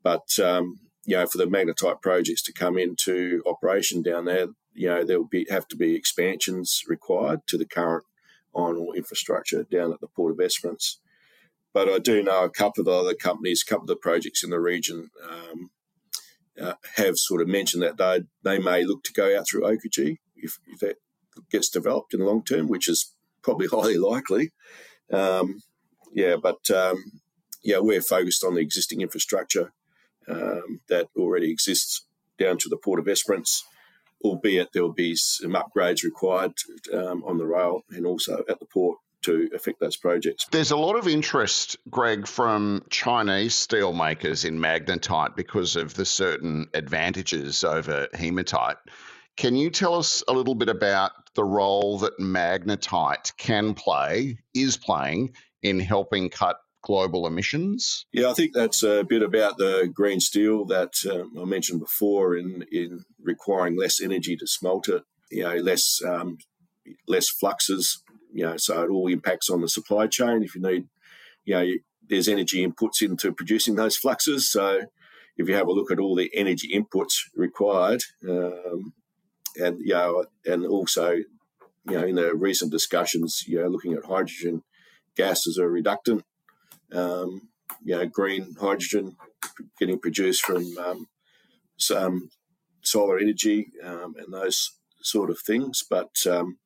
but 0.02 0.38
um, 0.38 0.80
you 1.06 1.16
know, 1.16 1.26
for 1.26 1.38
the 1.38 1.46
magnetite 1.46 2.02
projects 2.02 2.42
to 2.42 2.52
come 2.52 2.78
into 2.78 3.42
operation 3.46 4.02
down 4.02 4.24
there, 4.24 4.48
you 4.72 4.88
know, 4.88 5.04
there 5.04 5.18
will 5.18 5.28
be 5.28 5.46
have 5.50 5.68
to 5.68 5.76
be 5.76 5.94
expansions 5.94 6.82
required 6.86 7.46
to 7.46 7.56
the 7.56 7.66
current 7.66 8.04
iron 8.56 8.76
ore 8.76 8.96
infrastructure 8.96 9.64
down 9.64 9.92
at 9.92 10.00
the 10.00 10.08
Port 10.08 10.32
of 10.32 10.40
Esperance. 10.40 11.00
But 11.72 11.88
I 11.88 11.98
do 11.98 12.22
know 12.22 12.44
a 12.44 12.50
couple 12.50 12.82
of 12.82 12.86
the 12.86 12.92
other 12.92 13.14
companies, 13.14 13.62
a 13.62 13.70
couple 13.70 13.84
of 13.84 13.88
the 13.88 13.96
projects 13.96 14.44
in 14.44 14.50
the 14.50 14.60
region 14.60 15.10
um, 15.28 15.70
uh, 16.60 16.74
have 16.96 17.16
sort 17.18 17.42
of 17.42 17.48
mentioned 17.48 17.82
that 17.82 17.96
they 17.96 18.22
they 18.42 18.58
may 18.58 18.84
look 18.84 19.02
to 19.04 19.12
go 19.12 19.36
out 19.36 19.46
through 19.48 19.62
Oakajee 19.62 20.18
if, 20.36 20.58
if 20.66 20.80
that 20.80 20.96
gets 21.50 21.68
developed 21.68 22.14
in 22.14 22.20
the 22.20 22.26
long 22.26 22.44
term, 22.44 22.68
which 22.68 22.88
is 22.88 23.12
probably 23.42 23.66
highly 23.70 23.98
likely. 23.98 24.52
Um, 25.12 25.62
yeah, 26.12 26.36
but 26.36 26.70
um, 26.70 27.20
yeah, 27.62 27.78
we're 27.78 28.00
focused 28.00 28.44
on 28.44 28.54
the 28.54 28.60
existing 28.60 29.00
infrastructure 29.00 29.72
um, 30.28 30.80
that 30.88 31.08
already 31.16 31.50
exists 31.50 32.06
down 32.38 32.58
to 32.58 32.68
the 32.68 32.76
Port 32.76 33.00
of 33.00 33.08
Esperance, 33.08 33.64
albeit 34.22 34.72
there 34.72 34.82
will 34.82 34.92
be 34.92 35.14
some 35.16 35.52
upgrades 35.54 36.02
required 36.02 36.52
um, 36.92 37.22
on 37.24 37.38
the 37.38 37.46
rail 37.46 37.82
and 37.90 38.06
also 38.06 38.44
at 38.48 38.58
the 38.60 38.66
port 38.66 38.98
to 39.24 39.48
affect 39.54 39.80
those 39.80 39.96
projects. 39.96 40.46
There's 40.50 40.70
a 40.70 40.76
lot 40.76 40.96
of 40.96 41.08
interest, 41.08 41.76
Greg, 41.90 42.26
from 42.26 42.84
Chinese 42.90 43.54
steelmakers 43.54 44.44
in 44.44 44.58
magnetite 44.58 45.36
because 45.36 45.76
of 45.76 45.94
the 45.94 46.04
certain 46.04 46.68
advantages 46.74 47.64
over 47.64 48.08
hematite. 48.14 48.76
Can 49.36 49.56
you 49.56 49.70
tell 49.70 49.94
us 49.94 50.22
a 50.28 50.32
little 50.32 50.54
bit 50.54 50.68
about 50.68 51.12
the 51.34 51.44
role 51.44 51.98
that 51.98 52.18
magnetite 52.18 53.36
can 53.36 53.74
play, 53.74 54.38
is 54.54 54.76
playing, 54.76 55.34
in 55.62 55.80
helping 55.80 56.30
cut 56.30 56.58
global 56.82 57.26
emissions? 57.26 58.06
Yeah, 58.12 58.30
I 58.30 58.34
think 58.34 58.52
that's 58.54 58.82
a 58.84 59.02
bit 59.02 59.22
about 59.22 59.58
the 59.58 59.90
green 59.92 60.20
steel 60.20 60.66
that 60.66 60.92
um, 61.10 61.32
I 61.40 61.44
mentioned 61.44 61.80
before 61.80 62.36
in, 62.36 62.64
in 62.70 63.04
requiring 63.20 63.76
less 63.76 64.00
energy 64.00 64.36
to 64.36 64.46
smelt 64.46 64.88
it, 64.88 65.02
you 65.30 65.42
know, 65.42 65.56
less, 65.56 66.00
um, 66.06 66.38
less 67.08 67.28
fluxes, 67.28 68.03
you 68.34 68.44
know, 68.44 68.56
so 68.56 68.82
it 68.82 68.90
all 68.90 69.06
impacts 69.06 69.48
on 69.48 69.60
the 69.60 69.68
supply 69.68 70.08
chain. 70.08 70.42
If 70.42 70.54
you 70.54 70.60
need, 70.60 70.88
you 71.44 71.54
know, 71.54 71.70
there's 72.08 72.28
energy 72.28 72.66
inputs 72.66 73.00
into 73.00 73.32
producing 73.32 73.76
those 73.76 73.96
fluxes. 73.96 74.50
So 74.50 74.82
if 75.36 75.48
you 75.48 75.54
have 75.54 75.68
a 75.68 75.72
look 75.72 75.90
at 75.90 76.00
all 76.00 76.16
the 76.16 76.30
energy 76.34 76.68
inputs 76.74 77.14
required, 77.34 78.02
um, 78.28 78.92
and 79.56 79.78
you 79.80 79.94
know, 79.94 80.24
and 80.44 80.66
also, 80.66 81.12
you 81.12 81.26
know, 81.98 82.04
in 82.04 82.16
the 82.16 82.34
recent 82.34 82.72
discussions, 82.72 83.44
you 83.46 83.60
know, 83.60 83.68
looking 83.68 83.92
at 83.94 84.04
hydrogen 84.04 84.62
gas 85.16 85.46
as 85.46 85.56
a 85.56 85.68
reductant, 85.68 86.24
um, 86.92 87.48
you 87.84 87.94
know, 87.94 88.06
green 88.06 88.54
hydrogen 88.60 89.16
getting 89.78 90.00
produced 90.00 90.42
from 90.42 90.66
um, 90.78 91.06
some 91.76 92.30
solar 92.82 93.18
energy 93.18 93.68
um, 93.84 94.14
and 94.18 94.32
those 94.32 94.72
sort 95.02 95.30
of 95.30 95.38
things. 95.38 95.84
But 95.88 96.10
um, 96.28 96.58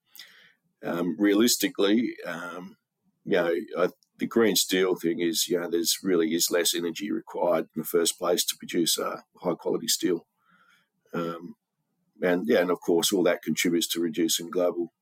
um, 0.84 1.16
realistically, 1.18 2.14
um, 2.26 2.76
you 3.24 3.32
know, 3.32 3.52
I, 3.78 3.88
the 4.18 4.26
green 4.26 4.56
steel 4.56 4.96
thing 4.96 5.20
is, 5.20 5.48
you 5.48 5.60
know, 5.60 5.70
there's 5.70 5.98
really 6.02 6.34
is 6.34 6.50
less 6.50 6.74
energy 6.74 7.10
required 7.10 7.68
in 7.76 7.82
the 7.82 7.84
first 7.84 8.18
place 8.18 8.44
to 8.44 8.56
produce 8.56 8.98
a 8.98 9.22
high 9.36 9.54
quality 9.54 9.88
steel. 9.88 10.26
and 11.12 11.54
yeah, 12.48 12.60
and 12.60 12.70
of 12.70 12.80
course, 12.80 13.12
all 13.12 13.22
that 13.24 13.42
contributes 13.42 13.86
to 13.88 14.00
reducing 14.00 14.50
global 14.50 14.92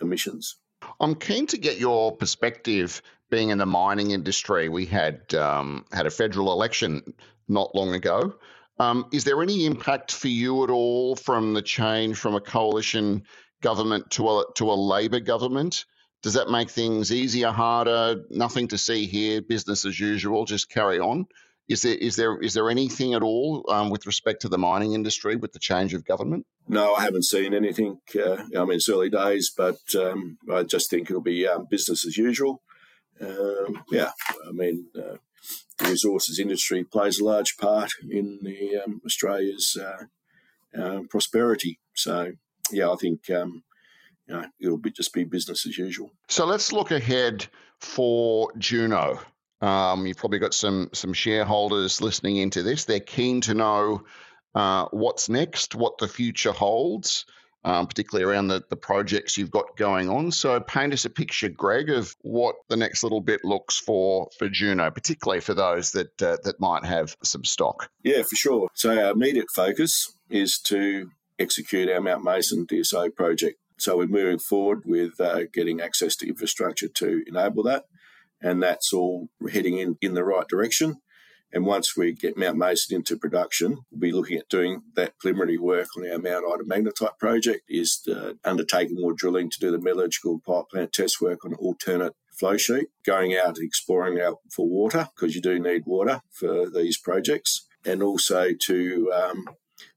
emissions. 0.00 0.56
I'm 1.00 1.14
keen 1.14 1.46
to 1.48 1.58
get 1.58 1.78
your 1.78 2.16
perspective. 2.16 3.02
Being 3.30 3.50
in 3.50 3.58
the 3.58 3.66
mining 3.66 4.10
industry, 4.10 4.68
we 4.68 4.86
had 4.86 5.32
um, 5.34 5.84
had 5.92 6.06
a 6.06 6.10
federal 6.10 6.52
election 6.52 7.14
not 7.46 7.74
long 7.76 7.94
ago. 7.94 8.34
Um, 8.80 9.06
is 9.12 9.24
there 9.24 9.42
any 9.42 9.66
impact 9.66 10.10
for 10.10 10.28
you 10.28 10.64
at 10.64 10.70
all 10.70 11.14
from 11.14 11.52
the 11.52 11.62
change 11.62 12.16
from 12.16 12.34
a 12.34 12.40
coalition 12.40 13.22
government 13.60 14.10
to 14.12 14.28
a 14.28 14.44
to 14.54 14.70
a 14.70 14.74
Labor 14.74 15.20
government 15.20 15.84
Does 16.22 16.34
that 16.34 16.50
make 16.50 16.70
things 16.70 17.12
easier, 17.12 17.50
harder? 17.50 18.24
Nothing 18.30 18.68
to 18.68 18.78
see 18.78 19.06
here, 19.06 19.40
business 19.40 19.86
as 19.86 19.98
usual, 19.98 20.44
just 20.44 20.68
carry 20.68 21.00
on. 21.00 21.26
Is 21.68 21.82
there 21.82 21.94
is 21.94 22.16
there 22.16 22.38
is 22.40 22.54
there 22.54 22.68
anything 22.68 23.14
at 23.14 23.22
all 23.22 23.64
um, 23.70 23.90
with 23.90 24.04
respect 24.04 24.42
to 24.42 24.48
the 24.48 24.58
mining 24.58 24.92
industry 24.92 25.36
with 25.36 25.52
the 25.52 25.60
change 25.60 25.94
of 25.94 26.04
government? 26.04 26.44
No, 26.68 26.94
I 26.94 27.02
haven't 27.02 27.24
seen 27.24 27.54
anything. 27.54 28.00
Uh, 28.14 28.42
I 28.56 28.64
mean, 28.64 28.72
it's 28.72 28.88
early 28.88 29.08
days, 29.08 29.52
but 29.56 29.78
um, 29.94 30.36
I 30.52 30.64
just 30.64 30.90
think 30.90 31.08
it'll 31.08 31.22
be 31.22 31.46
um, 31.46 31.66
business 31.70 32.04
as 32.04 32.16
usual. 32.16 32.60
Um, 33.20 33.84
yeah, 33.90 34.10
I 34.48 34.52
mean, 34.52 34.86
uh, 34.96 35.16
the 35.78 35.88
resources 35.88 36.38
industry 36.38 36.84
plays 36.84 37.20
a 37.20 37.24
large 37.24 37.56
part 37.56 37.90
in 38.08 38.40
the 38.42 38.82
um, 38.84 39.00
Australia's 39.06 39.76
uh, 39.80 40.04
uh, 40.78 41.02
prosperity. 41.08 41.78
So, 41.94 42.32
yeah, 42.72 42.90
I 42.90 42.96
think 42.96 43.28
um, 43.30 43.62
you 44.26 44.34
know, 44.34 44.44
it'll 44.60 44.78
be 44.78 44.90
just 44.90 45.12
be 45.12 45.24
business 45.24 45.66
as 45.66 45.76
usual. 45.76 46.10
So 46.28 46.46
let's 46.46 46.72
look 46.72 46.90
ahead 46.90 47.46
for 47.80 48.52
Juno. 48.58 49.18
Um, 49.60 50.06
you've 50.06 50.16
probably 50.16 50.38
got 50.38 50.54
some 50.54 50.90
some 50.92 51.12
shareholders 51.12 52.00
listening 52.00 52.36
into 52.36 52.62
this. 52.62 52.84
They're 52.84 53.00
keen 53.00 53.40
to 53.42 53.54
know 53.54 54.04
uh, 54.54 54.86
what's 54.90 55.28
next, 55.28 55.74
what 55.74 55.98
the 55.98 56.08
future 56.08 56.52
holds, 56.52 57.26
um, 57.64 57.86
particularly 57.86 58.30
around 58.30 58.48
the, 58.48 58.62
the 58.70 58.76
projects 58.76 59.36
you've 59.36 59.50
got 59.50 59.76
going 59.76 60.08
on. 60.08 60.32
So 60.32 60.58
paint 60.60 60.92
us 60.92 61.04
a 61.04 61.10
picture, 61.10 61.48
Greg, 61.48 61.90
of 61.90 62.14
what 62.22 62.54
the 62.68 62.76
next 62.76 63.02
little 63.02 63.20
bit 63.20 63.44
looks 63.44 63.78
for 63.78 64.28
for 64.38 64.48
Juno, 64.48 64.90
particularly 64.90 65.40
for 65.40 65.54
those 65.54 65.92
that 65.92 66.22
uh, 66.22 66.36
that 66.44 66.60
might 66.60 66.84
have 66.84 67.16
some 67.22 67.44
stock. 67.44 67.90
Yeah, 68.02 68.22
for 68.22 68.36
sure. 68.36 68.68
So 68.74 68.90
our 68.96 69.10
immediate 69.10 69.50
focus 69.54 70.12
is 70.30 70.58
to 70.60 71.10
execute 71.40 71.88
our 71.88 72.00
Mount 72.00 72.22
Mason 72.22 72.66
DSO 72.66 73.14
project. 73.14 73.58
So 73.78 73.96
we're 73.96 74.06
moving 74.06 74.38
forward 74.38 74.82
with 74.84 75.18
uh, 75.20 75.44
getting 75.52 75.80
access 75.80 76.14
to 76.16 76.28
infrastructure 76.28 76.88
to 76.88 77.24
enable 77.26 77.62
that 77.64 77.84
and 78.42 78.62
that's 78.62 78.92
all 78.92 79.28
heading 79.52 79.78
in, 79.78 79.96
in 80.00 80.14
the 80.14 80.24
right 80.24 80.48
direction. 80.48 80.96
And 81.52 81.66
once 81.66 81.96
we 81.96 82.12
get 82.12 82.36
Mount 82.36 82.56
Mason 82.56 82.96
into 82.96 83.16
production, 83.16 83.78
we'll 83.90 84.00
be 84.00 84.12
looking 84.12 84.38
at 84.38 84.48
doing 84.48 84.82
that 84.94 85.18
preliminary 85.18 85.58
work 85.58 85.88
on 85.96 86.08
our 86.08 86.18
Mount 86.18 86.44
Ida 86.46 86.62
magnetite 86.64 87.18
project, 87.18 87.62
is 87.68 88.06
uh, 88.08 88.34
undertaking 88.44 89.00
more 89.00 89.12
drilling 89.12 89.50
to 89.50 89.58
do 89.58 89.72
the 89.72 89.80
metallurgical 89.80 90.40
pipe 90.46 90.66
plant 90.70 90.92
test 90.92 91.20
work 91.20 91.44
on 91.44 91.54
alternate 91.54 92.14
flow 92.38 92.56
sheet, 92.56 92.86
going 93.04 93.36
out 93.36 93.58
exploring 93.58 94.20
out 94.20 94.38
for 94.54 94.68
water, 94.68 95.08
because 95.14 95.34
you 95.34 95.42
do 95.42 95.58
need 95.58 95.86
water 95.86 96.22
for 96.30 96.70
these 96.70 96.96
projects, 96.96 97.66
and 97.84 98.00
also 98.00 98.50
to 98.52 99.12
um, 99.12 99.48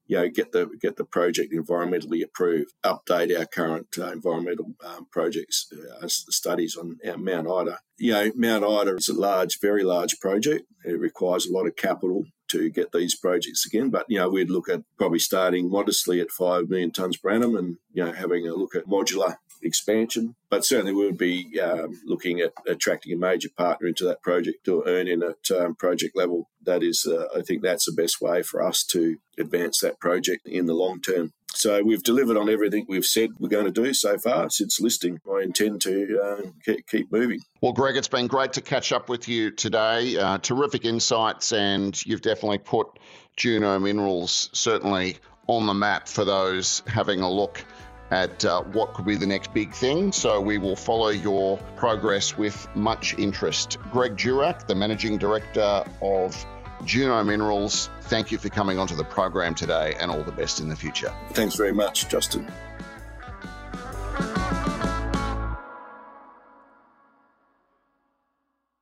you 0.06 0.16
know, 0.16 0.28
get 0.28 0.52
the 0.52 0.68
get 0.80 0.96
the 0.96 1.04
project 1.04 1.52
environmentally 1.52 2.22
approved, 2.22 2.72
update 2.84 3.36
our 3.36 3.46
current 3.46 3.88
uh, 3.98 4.12
environmental 4.12 4.74
um, 4.84 5.06
projects 5.10 5.72
uh, 5.72 6.06
studies 6.08 6.76
on 6.76 6.98
our 7.06 7.16
Mount 7.16 7.48
Ida. 7.48 7.78
You 7.98 8.12
know, 8.12 8.32
Mount 8.34 8.64
Ida 8.64 8.96
is 8.96 9.08
a 9.08 9.14
large, 9.14 9.60
very 9.60 9.82
large 9.82 10.18
project. 10.20 10.66
It 10.84 10.98
requires 10.98 11.46
a 11.46 11.52
lot 11.52 11.66
of 11.66 11.76
capital 11.76 12.24
to 12.48 12.70
get 12.70 12.92
these 12.92 13.16
projects 13.16 13.64
again. 13.66 13.90
But 13.90 14.06
you 14.08 14.18
know, 14.18 14.28
we'd 14.28 14.50
look 14.50 14.68
at 14.68 14.82
probably 14.98 15.18
starting 15.18 15.70
modestly 15.70 16.20
at 16.20 16.30
five 16.30 16.68
million 16.68 16.90
tonnes 16.90 17.20
per 17.20 17.30
annum, 17.30 17.56
and 17.56 17.76
you 17.92 18.04
know, 18.04 18.12
having 18.12 18.46
a 18.46 18.54
look 18.54 18.74
at 18.74 18.86
modular 18.86 19.36
expansion. 19.64 20.34
But 20.50 20.64
certainly, 20.64 20.92
we 20.92 21.06
would 21.06 21.18
be 21.18 21.60
um, 21.60 22.00
looking 22.04 22.40
at 22.40 22.52
attracting 22.66 23.12
a 23.12 23.16
major 23.16 23.48
partner 23.56 23.88
into 23.88 24.04
that 24.04 24.22
project 24.22 24.64
to 24.64 24.84
earn 24.86 25.08
in 25.08 25.22
at 25.22 25.50
um, 25.50 25.74
project 25.74 26.16
level. 26.16 26.48
That 26.64 26.82
is, 26.82 27.06
uh, 27.06 27.26
I 27.36 27.42
think, 27.42 27.62
that's 27.62 27.86
the 27.86 27.92
best 27.92 28.20
way 28.20 28.42
for 28.42 28.62
us 28.62 28.84
to 28.84 29.16
advance 29.38 29.80
that 29.80 30.00
project 30.00 30.46
in 30.46 30.66
the 30.66 30.74
long 30.74 31.00
term. 31.00 31.32
So 31.54 31.82
we've 31.84 32.02
delivered 32.02 32.36
on 32.36 32.50
everything 32.50 32.84
we've 32.88 33.04
said 33.04 33.30
we're 33.38 33.48
going 33.48 33.64
to 33.64 33.70
do 33.70 33.94
so 33.94 34.18
far 34.18 34.50
since 34.50 34.80
listing. 34.80 35.20
I 35.32 35.42
intend 35.42 35.80
to 35.82 36.20
uh, 36.20 36.74
keep 36.88 37.12
moving. 37.12 37.40
Well, 37.60 37.72
Greg, 37.72 37.96
it's 37.96 38.08
been 38.08 38.26
great 38.26 38.54
to 38.54 38.60
catch 38.60 38.92
up 38.92 39.08
with 39.08 39.28
you 39.28 39.52
today. 39.52 40.16
Uh, 40.16 40.38
terrific 40.38 40.84
insights, 40.84 41.52
and 41.52 42.04
you've 42.04 42.22
definitely 42.22 42.58
put 42.58 42.88
Juno 43.36 43.78
Minerals 43.78 44.50
certainly 44.52 45.16
on 45.46 45.66
the 45.66 45.74
map 45.74 46.08
for 46.08 46.24
those 46.24 46.82
having 46.86 47.20
a 47.20 47.30
look 47.30 47.64
at 48.10 48.44
uh, 48.44 48.62
what 48.62 48.94
could 48.94 49.06
be 49.06 49.16
the 49.16 49.26
next 49.26 49.52
big 49.54 49.72
thing. 49.72 50.12
So 50.12 50.40
we 50.40 50.58
will 50.58 50.76
follow 50.76 51.08
your 51.08 51.58
progress 51.76 52.36
with 52.36 52.68
much 52.74 53.18
interest. 53.18 53.78
Greg 53.90 54.16
Durack, 54.16 54.66
the 54.66 54.74
Managing 54.74 55.18
Director 55.18 55.84
of 56.02 56.46
Juno 56.84 57.22
Minerals, 57.24 57.90
thank 58.02 58.30
you 58.30 58.38
for 58.38 58.48
coming 58.48 58.78
onto 58.78 58.94
the 58.94 59.04
program 59.04 59.54
today 59.54 59.94
and 59.98 60.10
all 60.10 60.22
the 60.22 60.32
best 60.32 60.60
in 60.60 60.68
the 60.68 60.76
future. 60.76 61.12
Thanks 61.30 61.54
very 61.54 61.72
much, 61.72 62.08
Justin. 62.08 62.50